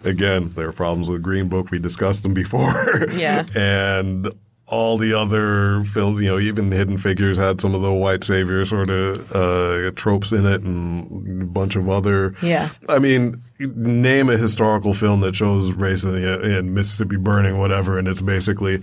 [0.04, 1.72] again, there are problems with Green Book.
[1.72, 3.08] We discussed them before.
[3.12, 3.46] Yeah.
[3.56, 4.32] and
[4.68, 8.66] all the other films, you know, even Hidden Figures had some of the white savior
[8.66, 12.34] sort of uh, tropes in it, and a bunch of other.
[12.42, 12.70] Yeah.
[12.88, 18.22] I mean, name a historical film that shows racism in Mississippi Burning, whatever, and it's
[18.22, 18.82] basically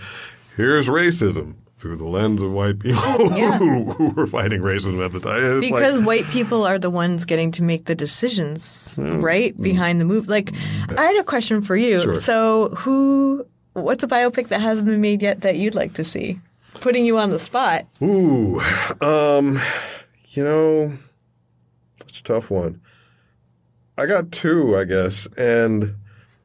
[0.57, 3.03] here's racism through the lens of white people
[3.37, 3.57] Yeah.
[3.57, 5.63] who, who were fighting racism at the time.
[5.63, 9.21] It's like- Because white people are the ones getting to make the decisions, hmm.
[9.23, 9.55] right?
[9.57, 9.63] Hmm.
[9.63, 10.29] Behind the move.
[10.29, 10.99] Like, hmm.
[10.99, 12.03] I had a question for you.
[12.03, 12.15] Sure.
[12.17, 16.41] So, who, what's a biopic that hasn't been made yet that you'd like to see?
[16.75, 17.87] Putting you on the spot.
[18.03, 18.61] Ooh,
[19.01, 19.61] um,
[20.31, 20.97] you know,
[22.07, 22.81] it's a tough one.
[23.99, 25.97] I got two, I guess, and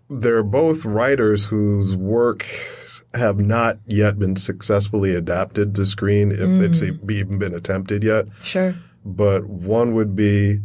[0.10, 2.46] they're both writers whose work
[3.14, 8.28] have not yet been successfully adapted to screen, if it's e- even been attempted yet.
[8.44, 8.76] Sure.
[9.06, 10.60] But one would be,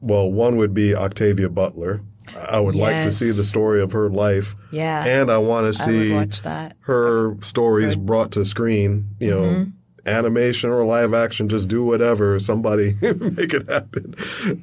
[0.00, 2.02] well, one would be Octavia Butler.
[2.48, 5.04] I would like to see the story of her life, Yeah.
[5.04, 6.08] and I want to see
[6.42, 6.74] that.
[6.80, 9.70] her stories brought to screen, you know, Mm-hmm.
[10.08, 12.38] animation or live action, just do whatever.
[12.38, 14.14] Somebody make it happen.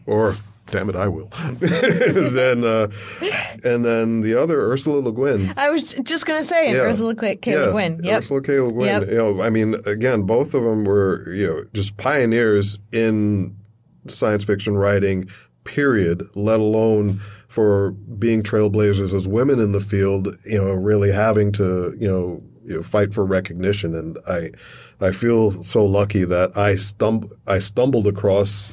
[0.06, 0.36] Or,
[0.70, 1.30] damn it, I will.
[1.42, 2.88] and then, uh,
[3.64, 5.54] and then the other, Ursula Le Guin.
[5.58, 6.82] I was just going to say, Yeah.
[6.82, 7.36] Ursula K.
[7.38, 7.58] K.
[7.58, 8.00] Le Guin.
[8.04, 8.20] Yep.
[8.20, 8.60] Ursula K.
[8.60, 8.82] Le Guin.
[8.86, 9.08] Yep.
[9.10, 13.56] You know, I mean, again, both of them were, you know, just pioneers in
[14.08, 15.28] science fiction writing,
[15.64, 17.20] period, let alone
[17.52, 22.42] for being trailblazers as women in the field, you know, really having to, you know,
[22.64, 23.94] you know, fight for recognition.
[23.94, 24.52] And I,
[25.02, 28.72] I feel so lucky that I stum- I stumbled across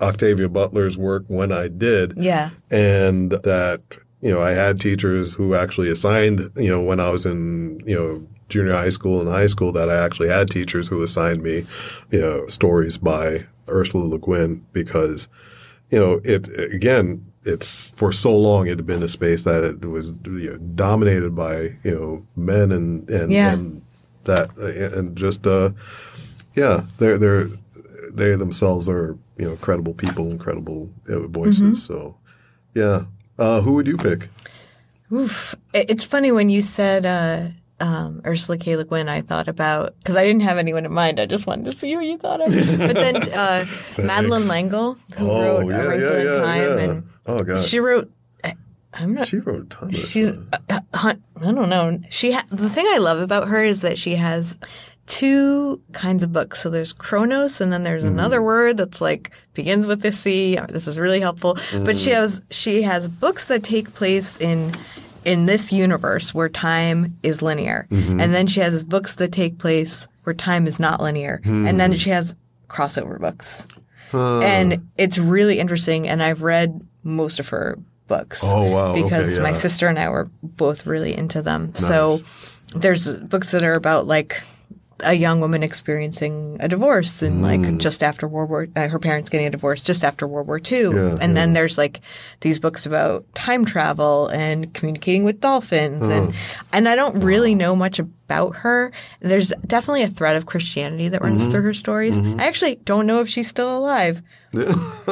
[0.00, 2.50] Octavia Butler's work when I did Yeah.
[2.70, 3.80] and that
[4.20, 7.96] you know I had teachers who actually assigned you know when I was in you
[7.96, 11.64] know junior high school and high school that I actually had teachers who assigned me
[12.10, 15.28] you know stories by Ursula Le Guin because
[15.90, 19.84] you know it again it's for so long it had been a space that it
[19.86, 23.52] was you know, dominated by you know men and and, Yeah.
[23.52, 23.82] and
[24.24, 25.70] that and just uh
[26.54, 27.48] yeah they're they're
[28.12, 31.74] they themselves are you know credible people and credible uh, voices Mm-hmm.
[31.74, 32.16] so
[32.74, 33.04] yeah
[33.38, 34.28] uh, who would you pick
[35.12, 35.54] Oof.
[35.74, 37.48] It's funny when you said uh,
[37.84, 38.76] um, Ursula K.
[38.76, 41.20] Le Guin, I thought about, because I didn't have anyone in mind.
[41.20, 42.48] I just wanted to see who you thought of.
[42.54, 43.66] But then uh,
[43.98, 47.58] Madeleine L'Engle, who Oh, wrote yeah, A Wrinkle yeah, in yeah, Time, and Oh, God.
[47.60, 48.10] she wrote,
[48.44, 48.54] I,
[48.94, 52.00] I'm not she wrote a ton of She's, uh, uh, I don't know.
[52.10, 54.56] She ha- the thing I love about her is that she has
[55.06, 56.60] two kinds of books.
[56.60, 60.58] So there's Chronos, and then there's another word that's like begins with a C.
[60.68, 61.58] This is really helpful.
[61.72, 64.72] But she has she has books that take place in
[65.24, 70.06] in this universe where time is linear, and then she has books that take place
[70.24, 72.34] where time is not linear, and then she has
[72.68, 73.66] crossover books.
[74.12, 78.40] And it's really interesting, and I've read most of her books.
[78.44, 78.90] Oh, wow.
[78.92, 81.74] Okay, Because my sister and I were both really into them.
[81.74, 82.20] So
[82.74, 84.42] there's books that are about like
[85.04, 87.42] a young woman experiencing a divorce and Mm.
[87.64, 90.60] like just after World War, uh, her parents getting a divorce just after World War
[90.60, 90.94] II.
[90.94, 92.00] Yeah, and then there's like
[92.40, 96.06] these books about time travel and communicating with dolphins.
[96.06, 96.32] And,
[96.72, 98.92] and I don't really know much about her.
[99.20, 101.50] There's definitely a thread of Christianity that runs Mm-hmm.
[101.50, 102.20] through her stories.
[102.20, 104.22] I actually don't know if she's still alive.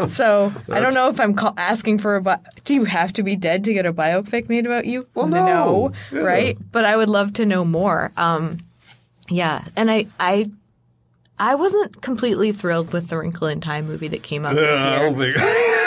[0.08, 2.22] So I don't know if I'm call- asking for a.
[2.22, 5.06] Bi- Do you have to be dead to get a biopic made about you?
[5.14, 5.92] Well, no.
[6.12, 6.20] Yeah.
[6.20, 6.58] right?
[6.72, 8.12] But I would love to know more.
[8.16, 8.58] Um,
[9.28, 10.50] yeah, and I, I,
[11.40, 14.80] I wasn't completely thrilled with the Wrinkle in Time movie that came out Yeah, this
[14.80, 14.98] I year.
[15.10, 15.36] don't think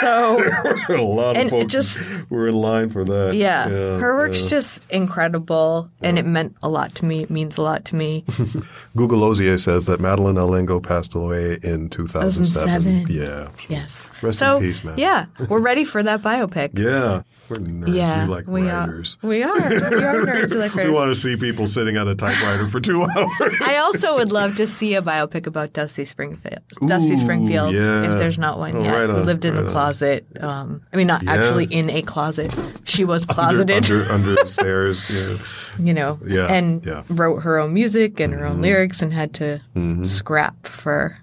[0.00, 0.36] So
[0.88, 3.34] there were a lot of folks just- were in line for that.
[3.36, 4.48] yeah, her work's yeah.
[4.50, 7.22] just incredible, and it meant a lot to me.
[7.22, 8.24] It means a lot to me.
[8.96, 12.82] Google Ozier says that Madeleine L'Engle passed away in 2007.
[12.82, 13.06] 2007.
[13.08, 13.48] Yeah.
[13.68, 14.10] Yes.
[14.22, 14.98] Rest so in peace, man.
[14.98, 16.78] yeah, we're ready for that biopic.
[16.84, 17.22] Yeah.
[17.50, 17.94] We're nerds.
[17.94, 19.18] Yeah, we like we writers.
[19.22, 19.28] are.
[19.28, 19.54] We are.
[19.54, 22.80] We are nerds who like We want to see people sitting at a typewriter for
[22.80, 23.54] two hours.
[23.60, 26.60] I also would love to see a biopic about Dusty Springfield.
[26.86, 28.12] Dusty Springfield, yeah.
[28.12, 28.92] if there's not one Oh, yet.
[28.92, 30.26] right who on, lived in right a closet.
[30.40, 31.32] Um, I mean, not Yeah.
[31.32, 32.54] actually in a closet.
[32.84, 35.08] She was closeted, under, under the stairs.
[35.10, 35.36] Yeah.
[35.78, 39.60] you know, Yeah, and wrote her own music and her own lyrics and had to
[40.04, 41.18] scrap for,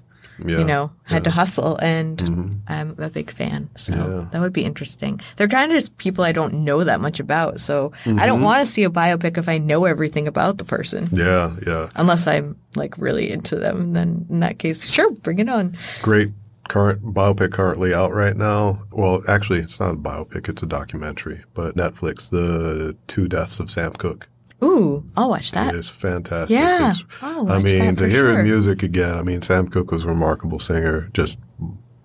[0.46, 0.60] Yeah.
[0.60, 1.78] you know, had to hustle.
[1.78, 2.52] And mm-hmm.
[2.68, 3.70] I'm a big fan.
[3.76, 4.28] So Yeah.
[4.32, 5.20] that would be interesting.
[5.36, 7.60] They're kind of just people I don't know that much about.
[7.60, 8.44] So I don't mm-hmm.
[8.44, 11.10] want to see a biopic if I know everything about the person.
[11.12, 11.56] Yeah.
[11.66, 11.90] Yeah.
[11.96, 13.82] unless I'm like really into them.
[13.82, 15.78] And Then in that case, sure, bring it on.
[16.02, 16.32] Great
[16.72, 18.82] current biopic currently out right now.
[18.92, 21.44] Well, actually, it's not a biopic; it's a documentary.
[21.54, 24.30] But Netflix, the two deaths of Sam Cooke.
[24.64, 25.74] Ooh, I'll watch that.
[25.76, 26.52] is fantastic.
[26.58, 28.36] Yeah, It's- I mean, to hear sure.
[28.38, 29.16] his music again.
[29.16, 31.40] I mean, Sam Cooke was a remarkable singer, just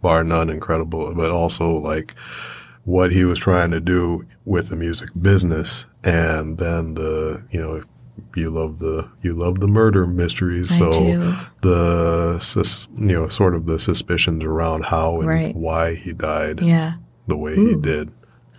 [0.03, 1.13] bar none, incredible.
[1.15, 2.15] But also like
[2.85, 7.83] what he was trying to do with the music business, and then the you know.
[8.35, 11.35] You love the you love the murder mysteries, I so do.
[11.63, 15.55] the you know sort of the suspicions around how and Right.
[15.55, 16.95] why he died Yeah,
[17.27, 18.11] the way he did.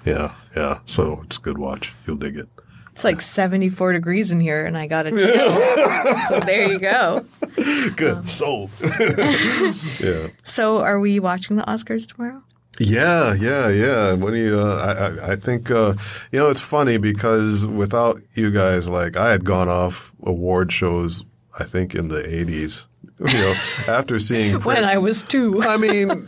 [0.05, 0.79] Yeah, yeah.
[0.85, 1.93] So it's a good watch.
[2.05, 2.49] You'll dig it.
[2.97, 6.17] It's like 74 degrees in here, and I got a chill.
[6.29, 7.23] so there you go.
[7.95, 8.71] Good sold.
[9.99, 10.29] yeah.
[10.43, 12.41] So are we watching the Oscars tomorrow?
[12.79, 14.13] Yeah, yeah, yeah.
[14.13, 14.77] When you, uh,
[15.21, 15.93] I, I, I think, uh,
[16.31, 21.23] you know, it's funny because without you guys, like, I had gone off award shows.
[21.59, 22.87] I think in the '80s.
[23.19, 23.53] You know,
[23.87, 25.61] after seeing When I was two.
[25.61, 26.27] I mean,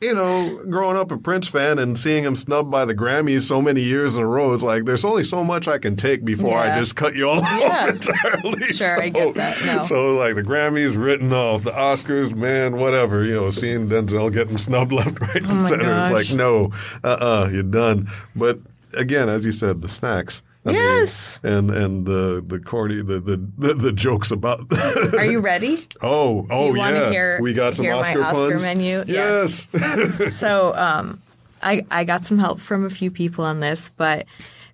[0.00, 3.60] you know, growing up a Prince fan and seeing him snubbed by the Grammys so
[3.60, 6.56] many years in a row, it's like there's only so much I can take before
[6.56, 7.84] I just cut you all Yeah.
[7.84, 8.62] off entirely.
[8.74, 9.64] Sure, I get that.
[9.64, 9.80] No.
[9.80, 13.24] So like the Grammys written off, the Oscars, man, whatever.
[13.24, 16.12] You know, seeing Denzel getting snubbed left, right, and Oh my center, gosh.
[16.20, 18.08] it's like no, uh, uh you're done.
[18.36, 18.60] But
[18.94, 20.42] again, as you said, the snacks.
[20.64, 21.40] I mean, Yes.
[21.42, 24.66] and and the the corny the the the, jokes about.
[25.14, 25.86] Are you ready?
[26.02, 27.10] Oh, oh yeah.
[27.10, 28.62] hear- we got some hear my Oscar Oscar puns.
[28.62, 29.04] menu?
[29.06, 29.68] Yes.
[30.32, 31.20] So um,
[31.62, 34.26] I I got some help from a few people on this, but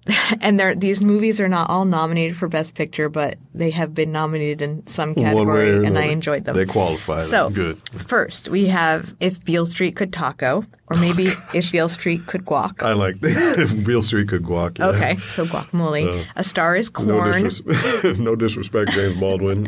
[0.41, 4.61] and these movies are not all nominated for Best Picture, but they have been nominated
[4.63, 6.57] in some category, and I enjoyed them.
[6.57, 7.21] They qualify.
[7.21, 7.81] So good.
[8.09, 12.83] first we have if Beale Street could taco, or maybe if Beale Street could guac.
[12.83, 13.83] I like that.
[13.87, 14.79] Beale Street could guac.
[14.79, 14.87] yeah.
[14.89, 16.21] Okay, so guacamole.
[16.21, 17.33] Uh, a star is No, corn.
[17.45, 19.67] disres- no disrespect, James Baldwin.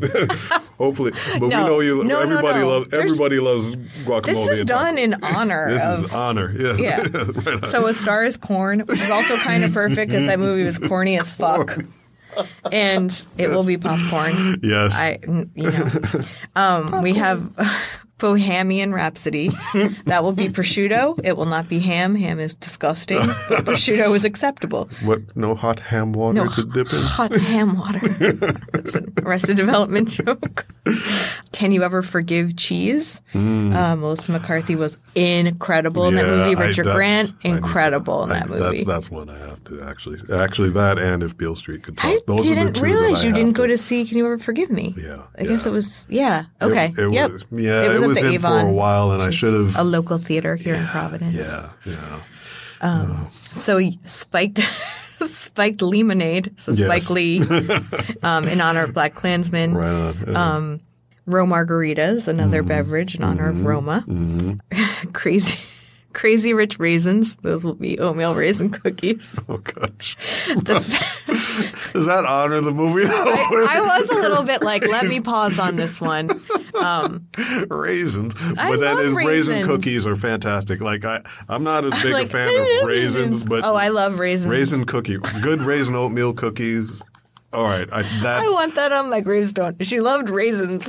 [0.78, 1.98] Hopefully, but we know you.
[2.04, 2.68] No, no, everybody no.
[2.68, 2.92] loves.
[2.92, 4.24] Everybody loves guacamole.
[4.24, 6.52] this is done in honor This of is honor.
[6.54, 6.76] Yeah.
[6.76, 7.06] Yeah.
[7.46, 7.64] right.
[7.66, 10.78] So a star is corn, which is also kind of perfect because that movie was
[10.78, 11.78] corny as fuck.
[12.70, 14.60] And it will be popcorn.
[14.62, 14.94] yes.
[14.94, 15.18] I,
[15.54, 15.86] you know,
[16.54, 17.56] um, we have
[18.18, 19.48] Bohemian Rhapsody.
[20.04, 21.18] That will be prosciutto.
[21.24, 22.14] It will not be ham.
[22.14, 24.88] Ham is disgusting, but prosciutto is acceptable.
[25.02, 25.20] what?
[25.36, 27.00] No hot ham water No to dip in.
[27.00, 28.06] hot ham water.
[28.72, 30.66] That's an Arrested Development joke.
[31.56, 33.22] Can you ever forgive cheese?
[33.34, 33.38] Uh,
[33.96, 36.26] Melissa McCarthy was incredible in that.
[36.26, 36.54] Movie.
[36.54, 38.60] Richard Grant, I to- incredible in I- that movie.
[38.60, 40.18] That's that's one I have to actually.
[40.38, 42.10] Actually, that and if Beale Street could talk.
[42.10, 44.94] I Those didn't realize you didn't go to to see Can You Ever Forgive Me?
[44.98, 46.44] Yeah, I guess it was, yeah.
[46.62, 46.92] Okay.
[46.96, 47.30] It, it yep.
[47.32, 49.76] was, yeah, It was at the in Avon, for a while, and I should have.
[49.76, 51.34] A local theater here in Providence.
[51.34, 53.28] Yeah, yeah.
[53.52, 54.60] So spiked,
[55.20, 56.54] spiked lemonade.
[56.58, 56.86] So Yes.
[57.04, 57.40] Spike Lee,
[58.22, 59.74] um, in honor of Black Klansmen.
[59.74, 60.24] Right on.
[60.26, 60.54] Yeah.
[60.54, 60.80] Um,
[61.26, 62.68] Ro margaritas, another Mm-hmm.
[62.68, 63.66] beverage in honor of mm-hmm.
[63.66, 64.04] Roma.
[64.06, 65.08] Mm-hmm.
[65.12, 65.58] crazy,
[66.12, 67.36] crazy rich raisins.
[67.36, 69.38] Those will be oatmeal raisin cookies.
[69.48, 70.74] oh gosh, The,
[71.92, 73.06] does that honor the movie?
[73.06, 76.30] I, I was a little bit like, let me pause on this one.
[76.80, 77.26] Um,
[77.68, 80.80] raisins, I but then love raisin cookies are fantastic.
[80.80, 84.18] Like I, I'm not as big like, a fan of raisins, but oh, I love
[84.18, 84.50] raisins.
[84.50, 87.02] raisin cookie, good raisin oatmeal cookies.
[87.52, 89.76] All right, I, that I want that on my gravestone.
[89.80, 90.86] She loved raisins.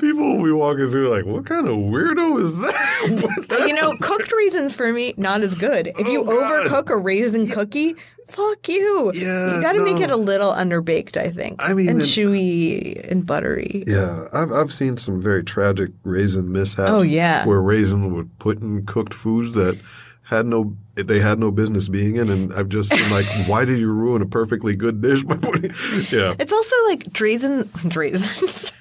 [0.00, 3.62] people will be walking through like, what kind of weirdo is that?
[3.66, 5.92] You know, cooked raisins for me not as good.
[5.98, 7.96] If you Oh, overcook a raisin cookie,
[8.28, 9.12] fuck you.
[9.14, 11.60] Yeah, you got to make it a little underbaked, I think.
[11.62, 13.84] I mean, and chewy and buttery.
[13.86, 16.90] Yeah, I've I've seen some very tragic raisin mishaps.
[16.90, 17.46] Oh, yeah.
[17.46, 19.78] where raisins were put in cooked foods that
[20.24, 23.78] had no they had no business being in, and I've just been like, why did
[23.78, 25.70] you ruin a perfectly good dish by putting?
[26.10, 28.72] Yeah, It's also like raisin, raisins.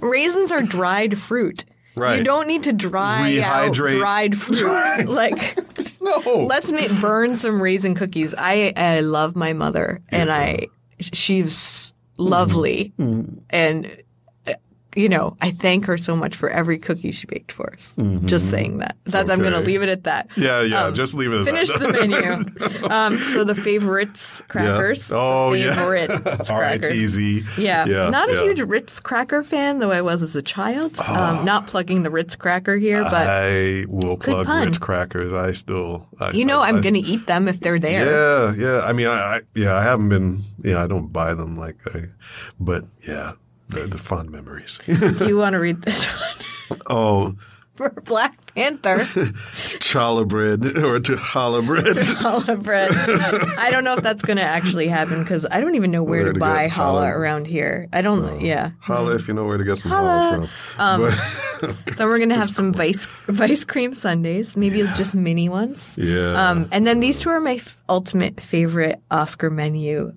[0.00, 1.64] Raisins are dried fruit.
[1.96, 2.18] Right.
[2.18, 3.98] You don't need to dry out Rehydrate.
[3.98, 5.08] dried fruit.
[5.08, 5.58] like,
[6.00, 6.44] no.
[6.46, 8.34] let's make burn some raisin cookies.
[8.36, 10.68] I I love my mother, and I
[11.00, 13.38] she's lovely, Mm-hmm.
[13.50, 14.02] and
[14.96, 17.96] you know I thank her so much for every cookie she baked for us.
[18.24, 18.96] Just saying that.
[19.04, 19.66] That's I'm going to Mm-hmm.
[19.66, 20.28] Leave it at that.
[20.36, 20.84] yeah, yeah.
[20.84, 21.40] Um, just leave it.
[21.40, 21.52] At that.
[21.52, 21.80] Finish that.
[21.80, 21.92] the
[22.72, 22.88] menu.
[22.90, 25.12] Um, so the favorites crackers.
[25.12, 25.74] Oh the yeah.
[25.74, 27.18] favorites crackers.
[27.18, 27.58] RITZ.
[27.58, 27.84] Yeah.
[27.84, 28.08] yeah.
[28.10, 28.42] not a yeah.
[28.44, 30.98] huge Ritz cracker fan, though I was as a child.
[31.00, 34.66] Um, not plugging the Ritz cracker here, but I will plug pun.
[34.66, 35.32] Ritz crackers.
[35.32, 36.06] I still.
[36.18, 38.06] I, you know I, I'm going to eat them if they're there.
[38.06, 38.80] Yeah, yeah.
[38.80, 40.44] I mean, I, I yeah, I haven't been.
[40.64, 42.04] Yeah, I don't buy them like I,
[42.58, 43.32] but yeah,
[43.70, 44.78] the, the fond memories.
[45.18, 46.04] Do you want to read this
[46.70, 47.36] one oh,
[47.74, 48.96] for Black Panther?
[49.80, 51.96] challah bread or to challah bread.
[51.96, 52.90] Challah bread.
[53.58, 56.22] I don't know if that's going to actually happen because I don't even know where,
[56.24, 57.14] Where to to buy challah challah.
[57.16, 57.88] around here.
[57.92, 58.40] I don't.
[58.40, 58.70] yeah.
[58.80, 60.46] Holla if you know where to get some Holla.
[60.46, 61.00] challah from.
[61.00, 65.94] But- So we're gonna have some vice vice cream sundaes, maybe just mini ones.
[65.98, 66.48] yeah.
[66.50, 70.12] Um, and then these two are my f- ultimate favorite Oscar menu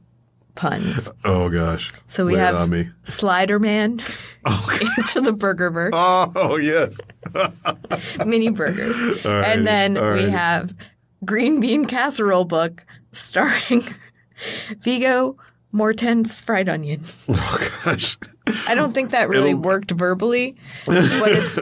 [0.55, 1.09] puns.
[1.25, 1.91] oh gosh.
[2.07, 2.87] So we Lay have.
[3.03, 3.99] Slider Man
[4.45, 6.95] oh, into the Burgerverse, Oh yes.
[8.25, 10.75] mini burgers, right, and then all we have
[11.25, 13.81] Green Bean Casserole book starring
[14.79, 15.37] Viggo
[15.73, 17.01] Mortensen's fried onion.
[17.29, 18.17] Oh gosh.
[18.67, 21.57] I don't think that really It'll- worked verbally, but it's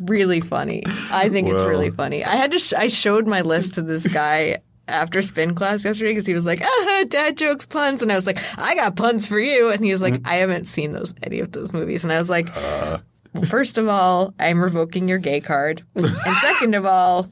[0.00, 0.82] really funny.
[1.10, 2.24] I think it's really funny.
[2.24, 2.58] I had to.
[2.58, 6.46] Sh- I showed my list to this guy after spin class yesterday because he was
[6.46, 9.84] like, ah, "Dad jokes, puns," and I was like, "I got puns for you," and
[9.84, 12.46] he was like, "I haven't seen those any of those movies," and I was like.
[12.56, 12.98] Uh.
[13.32, 15.82] well, First of all, I'm revoking your gay card.
[15.94, 17.30] And second of all,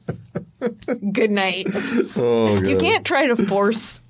[1.11, 1.67] good night.
[2.15, 2.59] Oh.
[2.61, 4.01] You can't try to force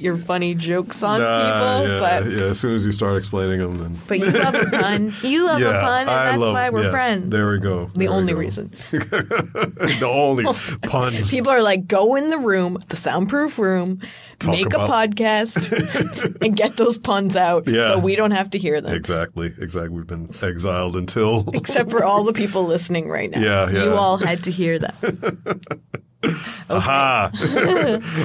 [0.00, 2.46] your funny jokes on Nah, people, yeah, but yeah.
[2.48, 5.12] As soon as you start explaining them, then but you love a pun.
[5.22, 7.30] You love yeah, a pun, and I that's love, why we're yes, friends.
[7.30, 7.86] There we go.
[7.94, 8.38] the There only go.
[8.38, 8.70] reason.
[8.90, 10.44] the only
[10.88, 11.30] puns.
[11.30, 14.00] People are like, go in the room, the soundproof room,
[14.38, 17.88] Talk make about- a podcast, and get those puns out Yeah.
[17.88, 18.94] so we don't have to hear them.
[18.94, 19.88] Exactly, exactly.
[19.90, 23.40] We've been exiled until Except for all the people listening right now.
[23.40, 23.84] Yeah, yeah.
[23.84, 26.00] You all had to hear that.
[26.70, 27.30] aha,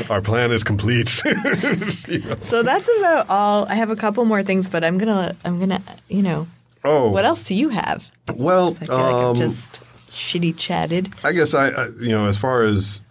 [0.09, 1.09] our plan is complete.
[2.39, 3.65] So that's about all.
[3.67, 6.47] I have a couple more things, but I'm gonna, I'm gonna, you know,
[6.83, 8.11] oh, what else do you have?
[8.35, 11.09] well, I feel like I've um, just shitty chatted.
[11.23, 13.01] I guess I, I, you know, as far as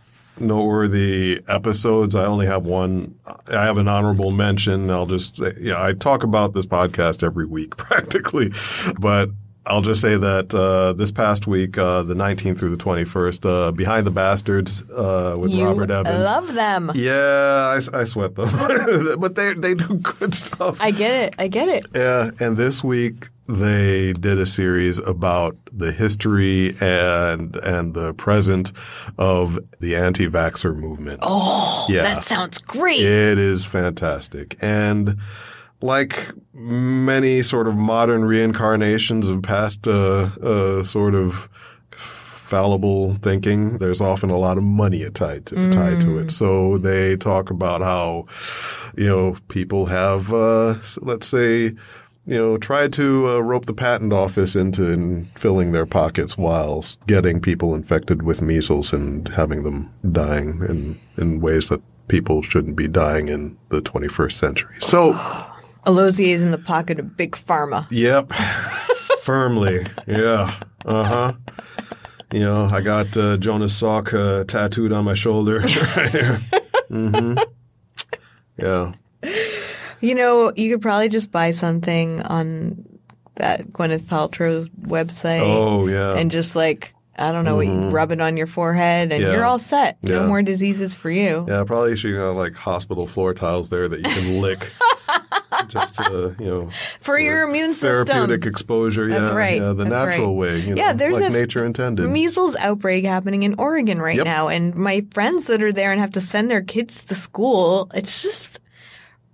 [0.41, 3.15] noteworthy episodes, I only have one.
[3.49, 4.91] I have an honorable mention.
[4.91, 8.53] I'll just, yeah, I talk about this podcast every week practically,
[8.99, 9.31] but
[9.67, 13.73] I'll just say that uh, this past week, uh, the 19th through the 21st, uh,
[13.73, 16.09] Behind the Bastards uh, with You Robert Evans.
[16.09, 16.91] I love them.
[16.95, 18.49] yeah, I, I sweat them,
[19.21, 20.79] but they they do good stuff.
[20.81, 21.35] I get it.
[21.39, 21.87] I get it.
[21.95, 28.73] Yeah, and this week they did a series about the history and and the present
[29.19, 31.19] of the anti-vaxxer movement.
[31.23, 32.03] Oh, Yeah.
[32.03, 33.01] that sounds great.
[33.01, 34.57] It is fantastic.
[34.63, 35.17] And
[35.83, 41.49] like many sort of modern reincarnations of past uh, uh, sort of
[42.51, 46.33] fallible thinking, there's often a lot of money tied to, tied to it.
[46.33, 48.27] So they talk about how,
[48.97, 51.73] you know, people have, uh, let's say,
[52.27, 56.85] you know, tried to uh, rope the patent office into in filling their pockets while
[57.07, 62.75] getting people infected with measles and having them dying in, in ways that people shouldn't
[62.75, 64.77] be dying in the 21st century.
[64.81, 65.13] So,
[65.87, 67.87] Alozie is in the pocket of big pharma.
[67.91, 68.33] yep,
[69.23, 71.33] firmly, yeah, uh huh.
[72.33, 75.59] You know, I got uh, Jonas Salk uh, tattooed on my shoulder
[75.97, 76.41] right here.
[76.89, 77.35] hmm
[78.57, 78.93] Yeah.
[80.01, 82.85] You know, you could probably just buy something on
[83.37, 86.15] that Gwyneth Paltrow website Oh, yeah.
[86.17, 89.33] and just like I don't know, what you rub it on your forehead and Yeah.
[89.33, 89.99] you're all set.
[90.03, 90.27] No Yeah.
[90.27, 91.45] more diseases for you.
[91.49, 94.71] Yeah, probably should have like hospital floor tiles there that you can lick.
[95.69, 98.07] Just you know, For your immune system.
[98.07, 99.09] therapeutic exposure.
[99.09, 99.61] That's yeah, right.
[99.61, 100.37] Yeah, the That's natural right.
[100.53, 100.59] way.
[100.61, 102.09] You know, Yeah, there's like a nature intended.
[102.09, 104.25] measles outbreak happening in Oregon right Yep.
[104.27, 107.91] now, and my friends that are there and have to send their kids to school,
[107.95, 108.61] it's just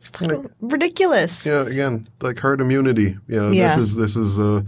[0.01, 1.45] fucking ridiculous.
[1.45, 3.17] yeah, again, like herd immunity.
[3.29, 3.77] You know, Yeah.
[3.77, 4.63] this is this is uh,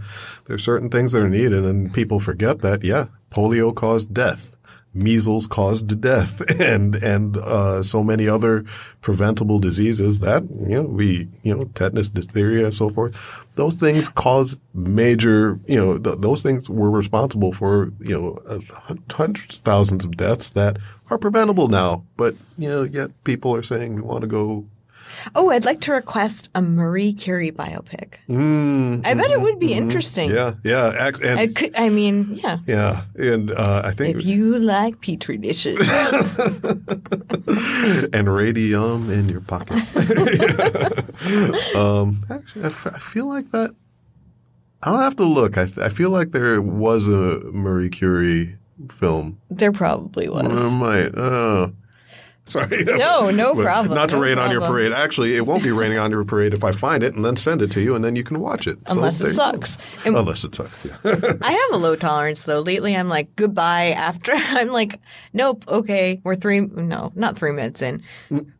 [0.45, 2.83] there's certain things that are needed, and people forget that.
[2.83, 4.51] Yeah, polio caused death.
[4.93, 8.65] Measles caused death and and uh, so many other
[9.01, 13.15] preventable diseases that you know we you know tetanus, diphtheria, and so forth.
[13.55, 18.37] Those things cause major you know th- those things were responsible for you know
[19.11, 20.77] hundreds of thousands of deaths that
[21.09, 22.03] are preventable now.
[22.17, 24.65] But you know yet people are saying we want to go.
[25.35, 28.13] Oh, I'd like to request a Marie Curie biopic.
[29.05, 30.29] I bet it would be interesting.
[30.29, 30.67] Mm-hmm.
[30.67, 31.75] Yeah, yeah, and I could.
[31.77, 32.59] I mean, yeah.
[32.65, 35.77] yeah, and uh, I think If you like petri dishes,
[38.13, 39.77] and radium in your pocket.
[41.75, 43.75] um, actually, I, f- I feel like that.
[44.83, 45.57] I'll have to look.
[45.57, 48.55] I, I feel like there was a Marie Curie
[48.89, 49.39] film.
[49.49, 50.45] there probably was.
[50.45, 51.17] I might.
[51.17, 51.69] Uh,
[52.49, 52.83] sorry.
[52.83, 54.91] No, no problem, Not to no rain on your parade.
[54.91, 57.61] Actually, it won't be raining on your parade if I find it and then send
[57.61, 58.77] it to you, and then you can watch it.
[58.87, 59.77] Unless there it sucks.
[60.05, 60.85] Unless it sucks.
[60.85, 60.95] Yeah.
[61.41, 62.59] I have a low tolerance though.
[62.61, 64.31] Lately, I'm like goodbye after.
[64.35, 64.99] I'm like,
[65.33, 65.63] nope.
[65.67, 66.59] Okay, we're three.
[66.61, 68.03] No, not three minutes in.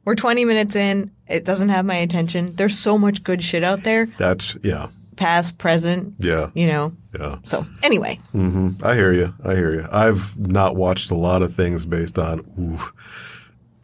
[0.06, 1.12] We're 20 minutes in.
[1.28, 2.56] It doesn't have my attention.
[2.56, 6.16] There's so much good shit out there, That's yeah, past, present.
[6.18, 6.94] yeah, You know.
[7.20, 7.38] yeah.
[7.44, 9.34] So anyway, hmm I hear you.
[9.46, 9.88] I hear you.
[9.92, 12.40] I've not watched a lot of things based on.
[12.60, 12.80] Ooh,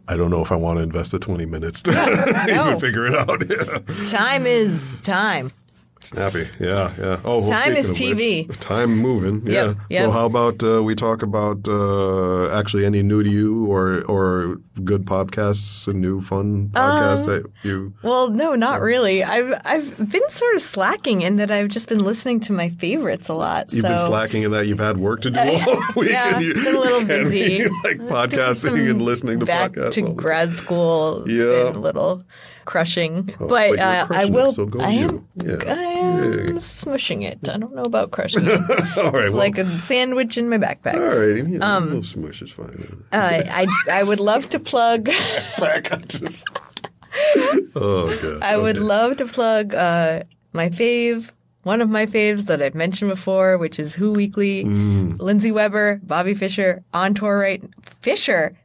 [0.08, 2.68] I don't know if I want to invest the twenty minutes to no.
[2.68, 3.44] even figure it out.
[3.50, 4.10] Yeah.
[4.10, 5.50] time is time.
[6.06, 6.46] Snappy.
[6.60, 7.20] Yeah, yeah.
[7.26, 8.48] Oh, well, Time is TV.
[8.48, 9.42] which, time moving.
[9.46, 9.68] Yeah.
[9.68, 10.04] Yep, yep.
[10.06, 14.58] So how about uh, we talk about uh, actually any new to you or or
[14.84, 17.94] good podcasts, a new fun podcast Um, that you.
[18.04, 19.24] Well, no, not really.
[19.24, 23.28] I've I've been sort of slacking in that I've just been listening to my favorites
[23.28, 23.72] a lot.
[23.74, 26.10] You've so been slacking in that you've had work to do all week.
[26.12, 27.64] yeah, and you, it's been a little busy.
[27.84, 29.94] like podcasting and listening to back podcasts.
[29.94, 31.24] to grad school.
[31.28, 31.72] Yeah.
[31.72, 32.24] been a little
[32.66, 34.52] crushing, Oh, but but uh, I crushing it, will.
[34.52, 35.28] so go I am.
[35.44, 35.58] Yeah.
[35.68, 36.46] I am Yay.
[36.60, 37.48] smushing it.
[37.48, 38.60] I don't know about crushing it.
[38.98, 39.26] all right.
[39.26, 40.96] It's Well, like a sandwich in my backpack.
[40.96, 41.38] all right.
[41.38, 43.04] You know, a little smush is fine.
[43.14, 45.06] Uh, I I would love to plug.
[45.60, 46.46] Back, I just.
[47.76, 48.42] Oh god.
[48.44, 48.86] I would Okay.
[48.86, 51.32] love to plug uh, my fave.
[51.64, 55.20] One of my faves that I've mentioned before, which is Who Weekly, Mm.
[55.20, 57.64] Lindsay Weber, Bobby Fisher, on tour right.
[58.02, 58.56] Fisher,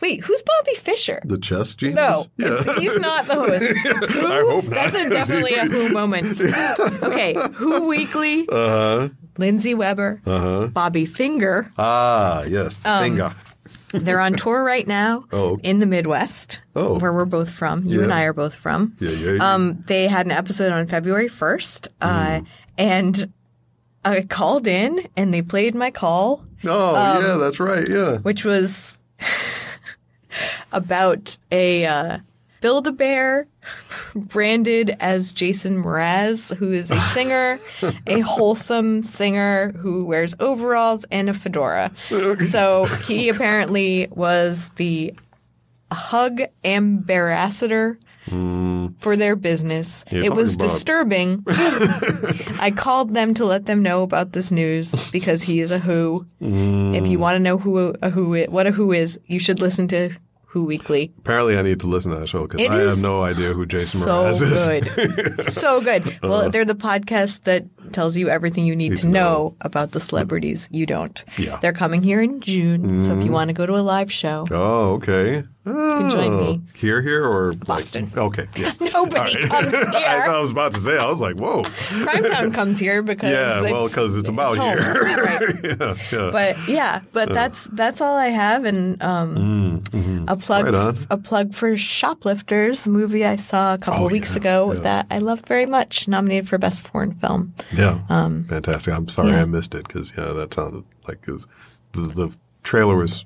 [0.00, 1.20] wait, who's Bobby Fisher?
[1.24, 1.96] the chess genius.
[1.96, 2.78] No, Yeah.
[2.78, 3.62] he's not the host.
[4.12, 4.74] Who, I hope not.
[4.92, 6.40] That's a, definitely a Who moment.
[7.02, 9.08] Okay, Who Weekly, Uh huh.
[9.38, 10.66] Lindsay Weber, Uh huh.
[10.68, 11.70] Bobby Finger.
[11.78, 12.80] Ah, yes.
[12.84, 13.34] Um, Finger.
[13.92, 15.58] They're on tour right now Oh.
[15.62, 16.98] in the Midwest, Oh.
[16.98, 17.84] where we're both from.
[17.84, 18.96] You and I are both from.
[19.00, 19.32] Yeah, yeah.
[19.34, 19.54] yeah.
[19.54, 22.08] Um, they had an episode on February 1st, uh,
[22.40, 22.46] Mm.
[22.78, 23.32] and
[24.04, 27.88] I called in and they played my call, oh, um, yeah, that's right.
[27.88, 28.18] Yeah.
[28.18, 28.98] which was
[30.72, 32.18] about a uh,
[32.60, 33.46] Build a Bear
[34.14, 37.58] branded as Jason Mraz, who is a singer,
[38.06, 41.92] a wholesome singer who wears overalls and a fedora.
[42.50, 45.14] So he apparently was the
[45.92, 50.04] hug ambassador for their business.
[50.10, 51.44] You're it was about- disturbing.
[51.48, 56.26] I called them to let them know about this news because he is a Who.
[56.40, 59.60] If you want to know who a Who is, what a Who is, you should
[59.60, 60.10] listen to
[60.56, 61.12] Who Weekly.
[61.18, 64.00] Apparently, I need to listen to that show because I have no idea who Jason
[64.00, 65.36] so Mraz is.
[65.36, 66.18] good, so good.
[66.22, 66.48] Well, uh-huh.
[66.48, 69.56] they're the podcast that tells you everything you need, to to know, know.
[69.60, 71.22] about the celebrities you don't.
[71.36, 71.58] Yeah.
[71.58, 73.34] They're coming here in June, so if you mm.
[73.34, 75.44] want to go to a live show, Oh, okay.
[75.66, 76.38] You can join oh.
[76.38, 76.60] me.
[76.74, 78.10] Here, here, or like- Boston.
[78.16, 78.46] okay.
[78.56, 78.72] Yeah.
[78.94, 80.32] nobody comes I, here.
[80.32, 80.96] I was about to say.
[80.96, 81.64] I was like, whoa.
[81.64, 84.78] Crime Town comes here because Yeah, well, because it's about home.
[84.78, 85.02] here.
[85.02, 85.54] Right.
[85.64, 86.30] yeah, yeah.
[86.30, 87.34] But yeah, but uh.
[87.34, 89.65] that's that's all I have, and um, mm.
[90.28, 94.32] A plug Right a plug for Shoplifters, movie I saw a couple Oh, of weeks
[94.32, 94.80] yeah, ago yeah.
[94.80, 97.54] that I loved very much, nominated for best foreign film.
[97.72, 98.94] Yeah, fantastic.
[98.94, 99.42] I'm sorry Um, yeah.
[99.42, 101.46] I missed it because yeah, that sounded like it was,
[101.92, 102.30] the the
[102.62, 103.24] trailer was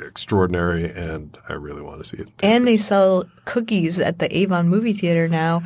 [0.00, 2.30] extraordinary, and I really want to see it.
[2.42, 5.62] And they sell cookies at the Avon movie theater now.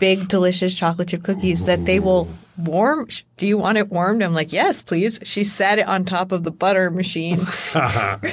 [0.00, 3.06] Big, delicious chocolate chip cookies that they will warm.
[3.36, 4.22] Do you want it warmed?
[4.22, 5.18] I'm like, yes, please.
[5.24, 7.38] She sat it on top of the butter machine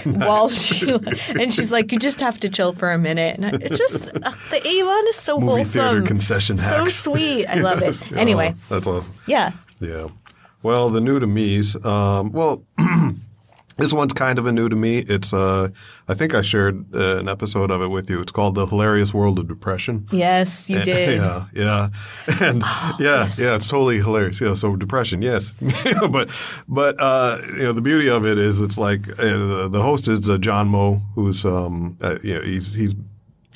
[0.05, 0.91] while she,
[1.39, 3.39] and she's like, you just have to chill for a minute.
[3.39, 6.05] And it's just, uh, the Avon is so Movie wholesome.
[6.05, 6.95] concession So hacks.
[6.95, 7.45] sweet.
[7.47, 8.01] I love it.
[8.17, 9.03] Anyway, that's all.
[9.27, 9.51] yeah.
[9.79, 10.07] Yeah.
[10.63, 11.75] Well, the new to me's.
[11.85, 12.63] Um, well,
[13.77, 14.99] this one's kind of a new to me.
[14.99, 15.69] It's uh,
[16.07, 18.21] I think I shared uh, an episode of it with you.
[18.21, 21.17] It's called "The Hilarious World of Depression." Yes, you did.
[21.17, 21.89] Yeah, yeah,
[22.41, 23.39] and yeah, yes.
[23.39, 24.39] yeah, it's totally hilarious.
[24.39, 25.53] Yeah, so depression, yes,
[26.09, 26.29] but
[26.67, 30.29] but uh, you know the beauty of it is it's like uh, the host is
[30.29, 32.95] uh, John Moe, who's um, uh, you know, he's he's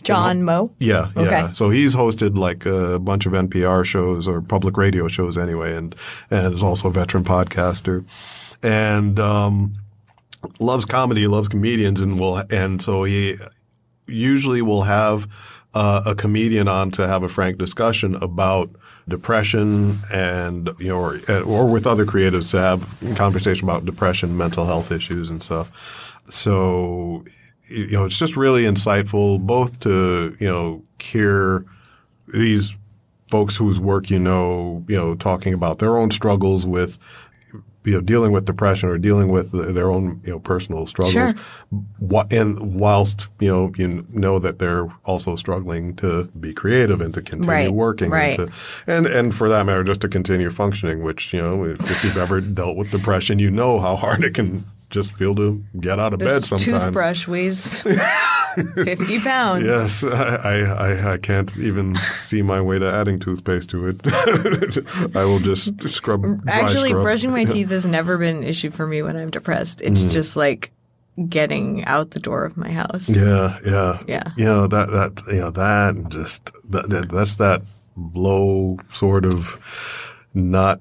[0.04, 0.72] John Moe.
[0.80, 1.22] yeah, yeah.
[1.22, 1.54] Okay.
[1.54, 5.96] So he's hosted like a bunch of NPR shows or public radio shows anyway, and
[6.30, 8.06] and is also a veteran podcaster,
[8.64, 9.79] and um,
[10.60, 13.38] loves comedy, loves comedians, and will and so he
[14.08, 15.28] usually will have
[15.74, 18.70] uh, a comedian on to have a frank discussion about
[19.08, 24.66] depression and you know or, or with other creatives to have conversation about depression, mental
[24.66, 26.20] health issues, and stuff.
[26.30, 27.24] So
[27.68, 31.66] you know, it's just really insightful, both to you know hear
[32.28, 32.76] these
[33.30, 36.98] folks whose work you know, you know, talking about their own struggles with
[37.86, 41.14] you know, dealing with depression or dealing with their own, you know, personal struggles.
[41.34, 42.26] Sure.
[42.30, 47.22] And whilst, you know, you know that they're also struggling to be creative and to
[47.22, 48.38] continue Right, working right.
[48.38, 48.56] and to,
[48.88, 52.18] and, and for that matter, just to continue functioning, which, you know, if, if you've
[52.18, 56.14] ever dealt with depression, you know how hard it can just feel to get out
[56.14, 56.84] of bed sometimes.
[56.84, 57.86] toothbrush weighs
[58.64, 59.66] 50 pounds.
[59.66, 64.02] Yes, I, I, I can't even see my way to adding toothpaste to it.
[65.16, 66.26] I will just scrub.
[66.48, 67.04] Actually, scrub.
[67.04, 69.82] brushing my teeth has never been an issue for me when I'm depressed.
[69.82, 70.12] It's Mm.
[70.12, 70.72] just like
[71.28, 73.10] getting out the door of my house.
[73.10, 74.24] Yeah, yeah, Yeah.
[74.38, 77.62] You know that that you know that and just that, that that's that
[78.14, 80.80] low sort of not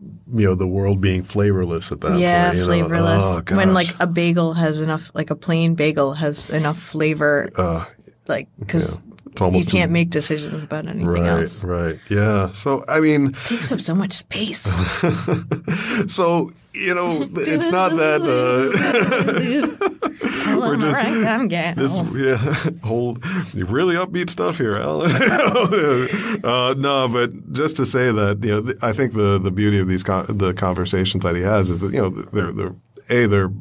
[0.00, 2.58] you know the world being flavorless at that Yeah, point.
[2.58, 2.64] know.
[2.66, 3.24] flavorless.
[3.50, 7.84] Oh, when like a bagel has enough, like a plain bagel has enough flavor, Uh,
[8.28, 9.00] like because
[9.40, 11.64] almost you can't make decisions about anything right, else.
[11.64, 11.98] right.
[12.10, 12.52] Yeah.
[12.52, 14.60] So I mean, It takes up so much space.
[16.06, 18.22] so you know, it's not that.
[18.22, 19.86] Uh,
[20.56, 22.36] We're just- right, I'm getting This, yeah,
[22.86, 23.24] hold
[23.54, 25.02] really upbeat stuff here, Al.
[25.02, 29.78] uh, no, but just to say that, you know, th- I think the the beauty
[29.78, 32.74] of these con- the conversations that he has is that you know they're they're
[33.10, 33.52] a they're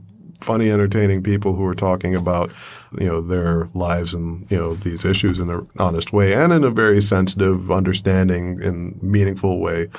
[0.46, 2.54] funny, entertaining people who are talking about
[2.98, 6.64] you know their lives and you know these issues in an honest way and in
[6.64, 9.89] a very sensitive, understanding, and meaningful way.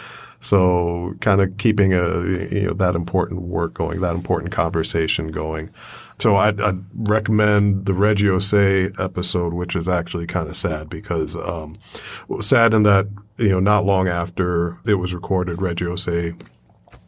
[0.41, 5.71] So, kind of keeping a you know that important work going, that important conversation going.
[6.19, 11.37] So, I'd, I'd recommend the Reggie Ossé episode, which is actually kind of sad because
[11.37, 11.77] um,
[12.41, 16.41] sad in that you know not long after it was recorded, Reggie Ossé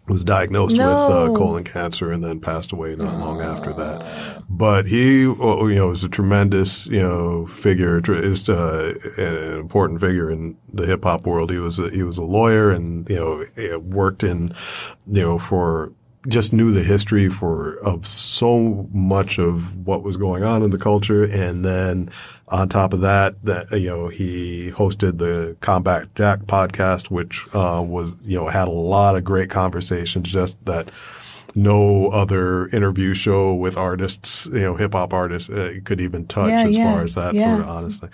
[0.08, 4.42] was diagnosed with uh, colon cancer and then passed away not long after that.
[4.48, 8.00] But he, you know, was a tremendous, you know, figure.
[8.08, 11.50] Is uh, an important figure in the hip hop world.
[11.50, 13.16] He was a, he was a lawyer and you
[13.56, 14.52] know worked in,
[15.06, 15.92] you know, for
[16.26, 20.78] just knew the history for of so much of what was going on in the
[20.78, 22.10] culture, and then
[22.50, 27.82] on top of that, that you know he hosted the Combat Jack podcast, which uh,
[27.86, 30.30] was you know had a lot of great conversations.
[30.30, 30.88] Just that
[31.54, 36.50] no other interview show with artists, you know, hip hop artists uh, could even touch
[36.50, 37.56] Yeah, as yeah, far as that yeah.
[37.56, 38.08] sort of honestly.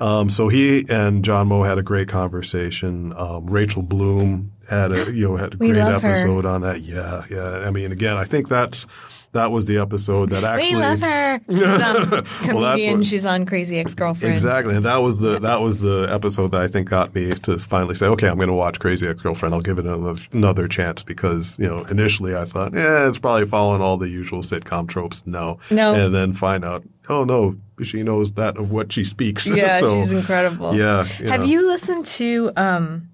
[0.00, 3.12] Um, so he and John Moe had a great conversation.
[3.16, 6.08] Um, Rachel Bloom had a you know had a great love her.
[6.08, 6.80] episode on that.
[6.80, 7.60] Yeah, yeah.
[7.66, 8.86] I mean, again, I think that's
[9.32, 11.40] that was the episode that actually we love her.
[11.48, 12.98] She's um, comedian.
[12.98, 14.32] what- She's on Crazy Ex-Girlfriend.
[14.34, 17.58] Exactly, and that was the that was the episode that I think got me to
[17.58, 19.54] finally say, okay, I'm going to watch Crazy Ex-Girlfriend.
[19.54, 23.46] I'll give it another, another chance because you know initially I thought, yeah, it's probably
[23.46, 25.22] following all the usual sitcom tropes.
[25.26, 25.94] No, No.
[25.94, 29.46] and then find out, oh no, she knows that of what she speaks.
[29.60, 30.74] Yeah, so, she's incredible.
[30.74, 31.42] Yeah, Have yeah.
[31.44, 33.08] you listened to um,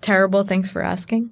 [0.00, 0.42] Terrible?
[0.42, 1.30] Thanks for asking.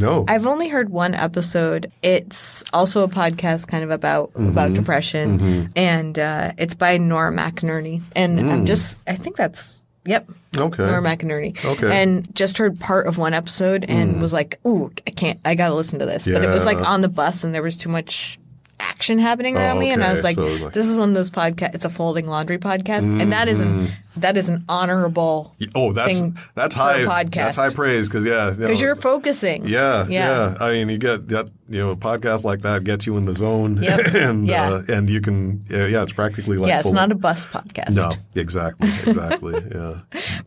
[0.00, 1.90] No, I've only heard one episode.
[2.02, 4.48] It's also a podcast kind of about Mm-hmm.
[4.48, 8.02] about depression, and uh, it's by Nora McInerney.
[8.14, 10.66] And I'm just, I think that's yep, Mm.
[10.68, 10.84] okay.
[10.86, 11.62] Nora McInerney.
[11.64, 12.02] Okay.
[12.02, 15.74] And just heard part of one episode and was like, ooh, I can't, I gotta
[15.74, 16.24] listen to this.
[16.26, 18.38] But it was like on the bus and there was too much
[18.80, 21.14] action happening Oh, around me, and I was like, So, like- this is one of
[21.14, 21.74] those podcasts.
[21.74, 23.86] It's a folding laundry podcast, and that is Mm-hmm.
[23.86, 26.20] an that is an honorable oh, that's
[26.56, 27.30] that's high podcast.
[27.34, 29.64] That's high praise because yeah, because you're focusing.
[29.68, 30.54] Yeah, Yeah.
[30.58, 31.50] yeah, I mean, you get that.
[31.70, 34.06] You know, a podcast like that gets you in the zone, Yep.
[34.14, 34.70] and Yeah.
[34.70, 37.46] uh, and you can, yeah, yeah, it's practically like yeah, it's full- not a bus
[37.46, 37.94] podcast.
[37.94, 39.52] No, exactly, exactly.
[39.74, 40.00] yeah,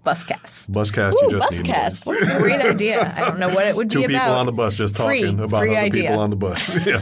[0.03, 0.69] Buscast.
[0.71, 1.13] buscast.
[1.13, 2.05] Ooh, you just need buscast.
[2.07, 3.13] What a great idea.
[3.15, 5.21] I don't know what it would Two be people on the bus just Free.
[5.21, 6.01] talking about Free other idea.
[6.09, 6.85] people on the bus.
[6.87, 7.01] yeah.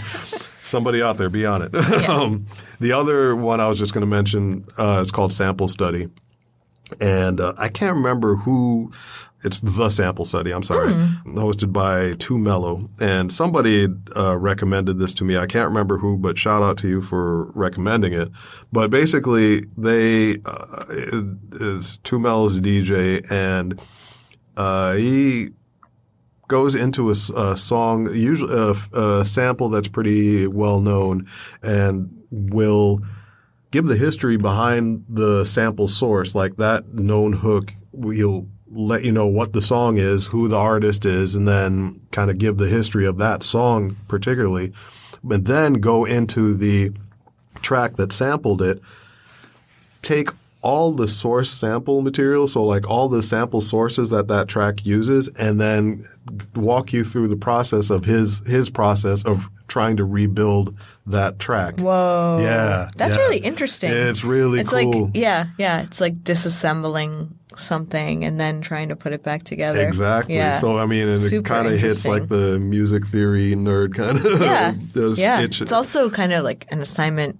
[0.69, 1.75] Somebody out there, be on it.
[2.09, 2.45] um,
[2.79, 6.09] the other one I was just going to mention uh, is called Sample Study,
[7.01, 8.91] and uh, I can't remember who.
[9.41, 10.51] It's the sample study.
[10.51, 11.37] I'm sorry, Hmm.
[11.37, 15.37] hosted by 2 Mello, and somebody uh, recommended this to me.
[15.37, 18.27] I can't remember who, but shout out to you for recommending it.
[18.73, 20.83] But basically, they uh,
[21.53, 23.79] is 2 Mello's DJ, and
[24.57, 25.51] uh, he
[26.49, 27.15] goes into a
[27.55, 31.27] song, usually a sample that's pretty well known,
[31.63, 33.01] and will
[33.71, 37.71] give the history behind the sample source, like that known hook.
[37.93, 42.29] He'll let you know what the song is, who the artist is, and then kind
[42.29, 44.73] of give the history of that song particularly.
[45.23, 46.91] and then go into the
[47.61, 48.81] track that sampled it,
[50.01, 50.29] take
[50.61, 55.27] all the source sample material, so like all the sample sources that that track uses,
[55.39, 56.07] and then
[56.55, 61.77] walk you through the process of his his process of trying to rebuild that track.
[61.79, 62.39] Whoa.
[62.41, 63.21] Yeah, That's yeah.
[63.21, 63.91] really interesting.
[63.91, 65.03] It's really it's cool.
[65.05, 65.83] like yeah, yeah.
[65.83, 69.85] It's like disassembling something and then trying to put it back together.
[69.85, 70.35] Exactly.
[70.35, 70.53] Yeah.
[70.53, 74.41] So I mean, and it kind of hits like the music theory nerd kind of.
[74.41, 74.73] yeah,
[75.15, 75.41] yeah.
[75.41, 77.39] itch- It's also kind of like an assignment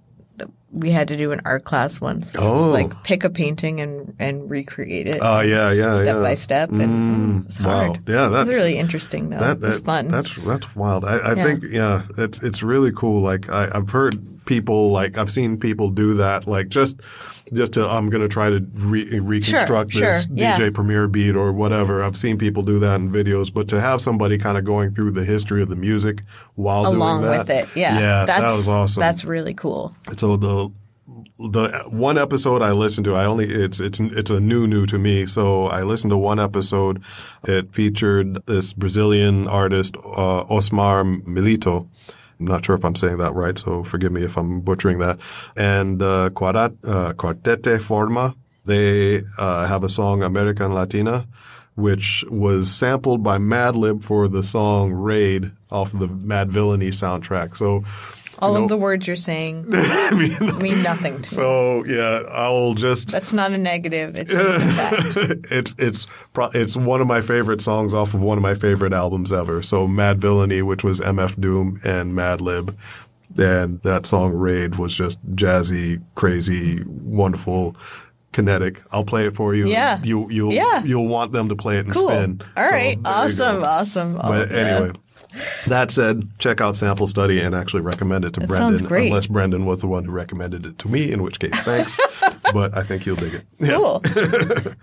[0.72, 2.30] we had to do an art class once.
[2.36, 2.70] Oh.
[2.70, 5.18] like pick a painting and and recreate it.
[5.20, 6.22] Oh yeah, yeah, step yeah.
[6.22, 7.86] by step, and mm, it's wow.
[7.86, 8.08] hard.
[8.08, 9.38] Yeah, It that's- was really interesting though.
[9.38, 10.08] That, that, it's fun.
[10.08, 11.04] That's that's wild.
[11.04, 11.44] I, I Yeah.
[11.44, 13.20] think yeah, it's it's really cool.
[13.20, 16.46] Like I, I've heard people like I've seen people do that.
[16.46, 17.00] Like just
[17.52, 20.56] just to I'm going to try to re- reconstruct Sure, this sure, yeah.
[20.56, 22.02] DJ Premier beat or whatever.
[22.02, 25.12] I've seen people do that in videos, but to have somebody kind of going through
[25.12, 26.22] the history of the music
[26.54, 29.00] while Along doing that, with it, yeah, yeah, that's, that was awesome.
[29.00, 29.94] That's really cool.
[30.16, 30.70] So the
[31.38, 34.98] the one episode I listened to, I only it's it's it's a new new to
[34.98, 35.26] me.
[35.26, 37.02] So I listened to one episode.
[37.44, 41.88] It featured this Brazilian artist uh, Osmar Milito.
[42.40, 45.18] I'm not sure if I'm saying that right, so forgive me if I'm butchering that.
[45.56, 48.34] And uh, Quartet, uh, Quarteto Forma,
[48.64, 51.26] they uh, have a song American Latina,
[51.74, 57.56] which was sampled by Madlib for the song Raid off the Madvillainy soundtrack.
[57.56, 57.82] So
[58.40, 61.24] All of the words you're saying mean, mean nothing to me.
[61.24, 64.16] so yeah, I'll just That's not a negative.
[64.16, 65.46] It's just a fact.
[65.50, 68.92] it's it's pro- it's one of my favorite songs off of one of my favorite
[68.92, 69.62] albums ever.
[69.62, 72.74] So Madvillainy, which was MF Doom and Madlib,
[73.38, 77.76] and that song Raid was just jazzy, crazy, wonderful.
[78.32, 78.80] Kinetic.
[78.92, 79.66] I'll play it for you.
[79.66, 80.00] Yeah.
[80.04, 80.84] You you'll Yeah.
[80.84, 82.08] you'll want them to play it and Cool.
[82.10, 82.40] spin.
[82.56, 83.02] All So, right.
[83.02, 83.10] go.
[83.10, 83.64] Awesome.
[83.64, 84.14] Awesome.
[84.14, 84.92] But anyway,
[85.66, 88.86] that said, check out Sample Study and actually recommend it to That Brendan.
[88.86, 89.08] great.
[89.08, 91.98] Unless Brendan was the one who recommended it to me, in which case, thanks.
[92.52, 93.46] but I think you'll dig it.
[93.58, 93.76] Yeah.
[93.76, 94.02] Cool.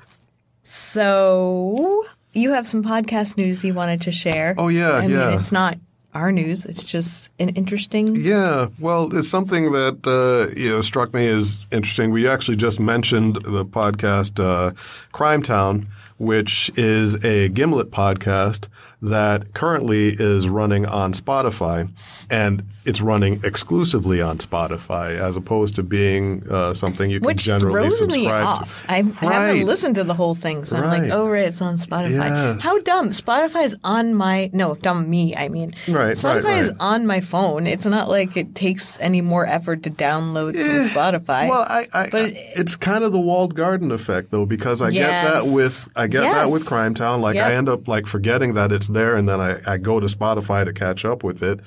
[0.64, 4.56] so you have some podcast news you wanted to share.
[4.58, 5.30] Oh, yeah, I yeah.
[5.30, 5.78] mean, it's not
[6.14, 6.66] our news.
[6.66, 8.16] It's just an interesting.
[8.16, 12.12] Yeah, well, it's something that uh, you know struck me as interesting.
[12.12, 14.74] We actually just mentioned the podcast uh,
[15.12, 15.88] Crime Town,
[16.18, 18.68] which is a Gimlet podcast
[19.02, 21.92] that currently is running on Spotify,
[22.30, 27.44] and it's running exclusively on Spotify as opposed to being uh, something you can Which
[27.44, 28.34] generally throws subscribe me to.
[28.34, 28.86] off.
[28.88, 29.34] I, I Right.
[29.34, 32.12] haven't listened to the whole thing, so I'm like, oh, right, it's on Spotify.
[32.30, 32.58] Yeah.
[32.60, 33.10] How dumb.
[33.10, 35.76] Spotify is on my, no, dumb me, I mean.
[35.88, 37.68] Right, Spotify right, is on my phone.
[37.68, 41.50] It's not like it takes any more effort to download from Spotify.
[41.50, 45.10] Well, I, I, But it's kind of the walled garden effect, though, because I get
[45.10, 47.20] that with I get that with Crime Town.
[47.22, 47.46] Like Yep.
[47.52, 50.64] I end up like forgetting that it's there, and then I, I go to Spotify
[50.64, 51.60] to catch up with it.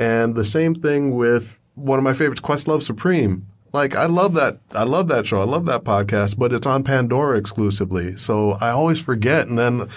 [0.00, 3.46] And the same thing with one of my favorites, Questlove Supreme.
[3.72, 5.40] Like I love that I love that show.
[5.40, 8.16] I love that podcast, but it's on Pandora exclusively.
[8.16, 9.46] So I always forget.
[9.46, 9.88] And then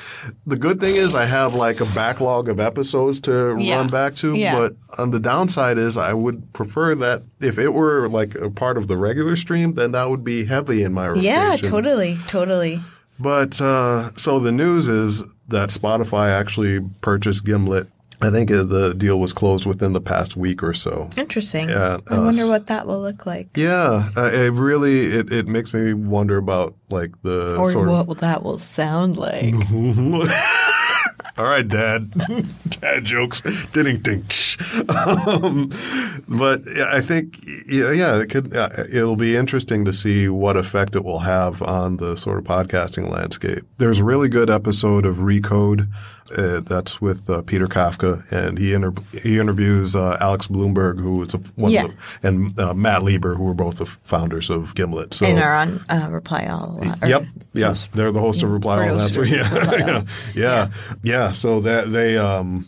[0.46, 3.78] the good thing is I have like a backlog of episodes to Yeah.
[3.78, 4.36] run back to.
[4.36, 4.56] Yeah.
[4.60, 8.78] But on the downside is I would prefer that if it were like a part
[8.78, 11.26] of the regular stream, then that would be heavy in my rotation.
[11.26, 12.80] yeah, totally, totally.
[13.20, 17.88] But uh, so the news is that Spotify actually purchased Gimlet.
[18.24, 21.10] I think uh, the deal was closed within the past week or so.
[21.18, 21.68] Interesting.
[21.70, 23.50] Yeah, I wonder what that will look like.
[23.56, 28.08] Yeah, uh, it really it, it makes me wonder about like the Or sort of
[28.08, 29.54] what that will sound like.
[31.36, 32.12] All right, Dad.
[32.70, 33.42] Dad jokes.
[33.72, 34.24] Ding ding.
[34.88, 35.70] Um,
[36.28, 38.56] but I think yeah, yeah, it could.
[38.56, 42.44] Uh, it'll be interesting to see what effect it will have on the sort of
[42.44, 43.64] podcasting landscape.
[43.80, 45.88] There's a really good episode of Recode.
[46.38, 51.18] Uh, that's with uh, Peter Kafka, and he inter- he interviews uh, Alex Blumberg, who
[51.18, 51.86] was a, one Yeah.
[51.86, 55.14] of the, and uh, Matt Lieber, who were both the founders of Gimlet.
[55.14, 56.80] So and are on uh, Reply All.
[56.82, 57.26] a lot- or Yep.
[57.54, 57.76] Yeah.
[57.94, 58.98] They're the host of Reply All.
[58.98, 59.74] That's producers yeah.
[59.78, 60.04] yeah.
[60.36, 60.70] Yeah.
[61.04, 61.32] Yeah.
[61.32, 62.68] So that they, um,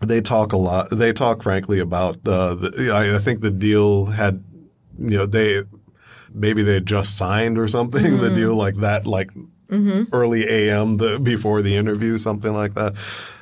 [0.00, 0.88] they talk a lot.
[0.90, 4.42] They talk frankly about, uh, the, I, I think the deal had,
[4.98, 5.62] you know, they,
[6.32, 8.22] maybe they had just signed or something, Mm-hmm.
[8.22, 9.30] the deal like that, like
[9.70, 12.94] early AM the, before the interview, something like that.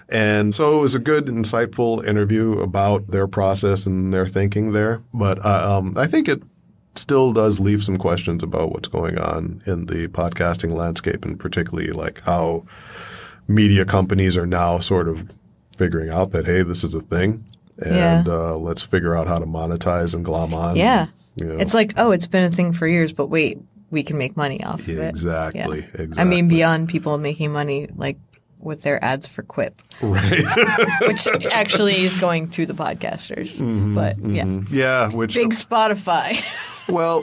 [0.09, 5.03] And so it was a good, insightful interview about their process and their thinking there.
[5.15, 6.43] But uh, um, I think it
[6.97, 11.91] still does leave some questions about what's going on in the podcasting landscape, and particularly
[11.93, 12.65] like how
[13.49, 15.31] media companies are now sort of
[15.77, 17.45] figuring out that hey, this is a thing,
[17.79, 18.25] and Yeah.
[18.27, 20.77] uh, let's figure out how to monetize and glom on.
[20.77, 21.07] Yeah.
[21.37, 21.57] you know.
[21.57, 23.59] It's like, oh, it's been a thing for years, but wait,
[23.93, 25.11] we can make money off of Yeah, it.
[25.11, 26.25] exactly, I exactly.
[26.25, 28.19] mean, beyond people making money, like
[28.59, 30.43] with their ads for Quip, Right.
[31.03, 33.61] which actually is going to the podcasters.
[33.61, 34.75] Mm-hmm, but yeah, mm-hmm.
[34.75, 35.09] yeah.
[35.11, 36.43] Which big Spotify.
[36.89, 37.23] well.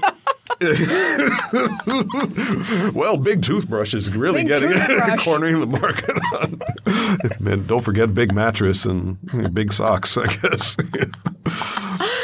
[2.93, 5.23] well, big toothbrush is really Big getting toothbrush.
[5.23, 6.17] cornering the market.
[6.41, 7.47] On.
[7.51, 9.17] and don't forget big mattress and
[9.53, 10.17] big socks.
[10.17, 10.75] I guess.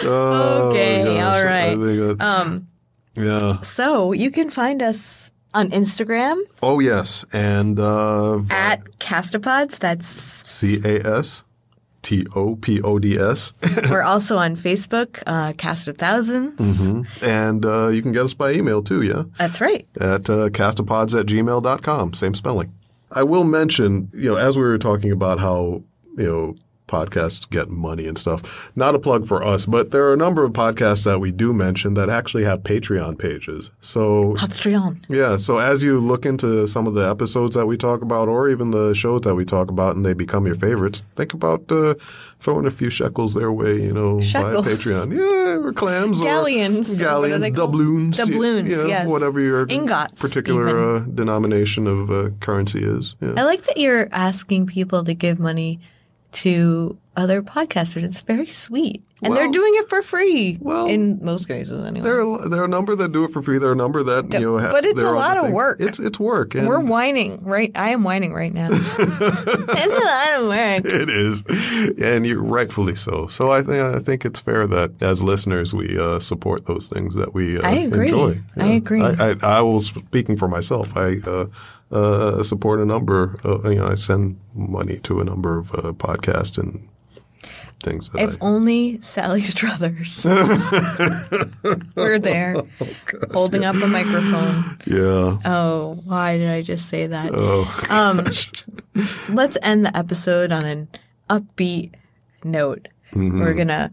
[0.03, 1.69] Oh, Okay, gosh, all I right.
[1.77, 2.67] think that- um,
[3.16, 3.61] yeah.
[3.61, 9.80] so you can find us on Instagram Oh yes, and uh, at Castopods.
[9.80, 10.07] That's
[10.49, 11.43] C A S
[12.01, 13.53] T O P O D S,
[13.89, 18.51] we're also on Facebook, uh, Cast of 1000s and uh, you can get us by
[18.51, 19.01] email too.
[19.01, 19.24] Yeah.
[19.39, 19.88] That's right.
[19.99, 22.13] at uh, castopods at gmail.com.
[22.13, 22.74] Same spelling.
[23.11, 25.82] I will mention, you know, as we were talking about how,
[26.18, 26.55] you know,
[26.88, 30.43] podcasts get money and stuff, not a plug for us, but there are a number
[30.43, 33.71] of podcasts that we do mention that actually have Patreon pages.
[33.81, 35.03] So, Patreon.
[35.09, 38.49] yeah, so as you look into some of the episodes that we talk about or
[38.49, 41.95] even the shows that we talk about and they become your favorites, think about uh,
[42.39, 44.65] throwing a few shekels their way, you know, Shekels.
[44.65, 45.15] via Patreon.
[45.15, 46.95] Yeah, or clams Galleons.
[46.95, 48.17] or galleons, doubloons.
[48.17, 49.07] Doubloons, you know, yes.
[49.07, 53.15] Whatever your Ingots, particular uh, denomination of uh, currency is.
[53.21, 53.33] Yeah.
[53.38, 55.79] I like that you're asking people to give money
[56.36, 58.03] to other podcasters.
[58.03, 59.01] It's very sweet.
[59.23, 60.57] And they're doing it for free.
[60.61, 62.03] well, in most cases, anyway.
[62.03, 63.57] There are, there are a number that do it for free.
[63.57, 64.59] There are a number that you know.
[64.59, 65.55] ha- but it's a lot of things.
[65.55, 65.79] work.
[65.79, 66.53] It's it's work.
[66.53, 67.71] And We're whining, right?
[67.73, 68.69] I am whining right now.
[68.71, 70.93] it's a lot of work.
[70.93, 71.43] It is,
[71.97, 73.25] and you're rightfully so.
[73.27, 77.15] So I think I think it's fair that as listeners we uh, support those things
[77.15, 78.09] that we uh, I agree.
[78.09, 78.41] enjoy.
[78.57, 79.01] I agree.
[79.01, 80.95] I, I, I will speaking for myself.
[80.95, 81.45] I uh,
[81.91, 83.39] uh, support a number.
[83.43, 86.88] Of, you know, I send money to a number of uh, podcasts and
[87.83, 88.38] things that If I.
[88.45, 90.25] only Sally Struthers
[91.95, 92.67] were there, Oh,
[93.33, 94.77] holding up a microphone.
[94.86, 95.38] Yeah.
[95.45, 97.31] Oh, why did I just say that?
[97.33, 97.65] Oh.
[97.89, 98.21] Um,
[99.29, 100.88] let's end the episode on an
[101.29, 101.93] upbeat
[102.43, 102.88] note.
[103.11, 103.39] Mm-hmm.
[103.41, 103.91] We're gonna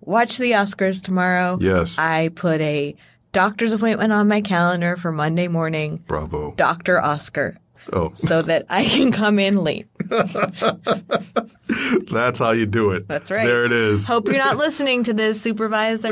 [0.00, 1.58] watch the Oscars tomorrow.
[1.60, 1.98] Yes.
[1.98, 2.94] I put a
[3.34, 6.02] doctor's appointment on my calendar for Monday morning.
[6.06, 6.52] Bravo.
[6.56, 7.58] Doctor Oscar,
[7.92, 9.86] Oh, so that I can come in late.
[12.10, 13.06] that's how you do it.
[13.08, 13.46] That's right.
[13.46, 14.06] There it is.
[14.06, 16.08] Hope you're not listening to this supervisor.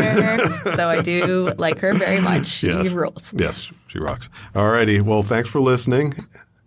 [0.74, 2.46] so I do like her very much.
[2.48, 2.92] She Yes.
[2.92, 3.32] rules.
[3.36, 4.28] Yes, she rocks.
[4.54, 5.00] All righty.
[5.00, 6.14] Well, thanks for listening,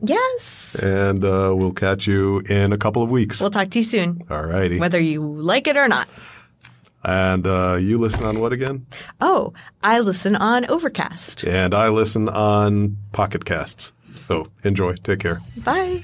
[0.01, 0.75] Yes.
[0.81, 3.39] and uh, we'll catch you in a couple of weeks.
[3.39, 4.79] We'll talk to you soon, All righty.
[4.79, 6.07] whether you like it or not.
[7.05, 8.87] And uh, you listen on what again?
[9.21, 9.53] Oh,
[9.83, 11.43] I listen on Overcast.
[11.43, 13.93] And I listen on Pocket Casts.
[14.15, 14.95] So enjoy.
[14.95, 15.41] Take care.
[15.57, 16.03] Bye.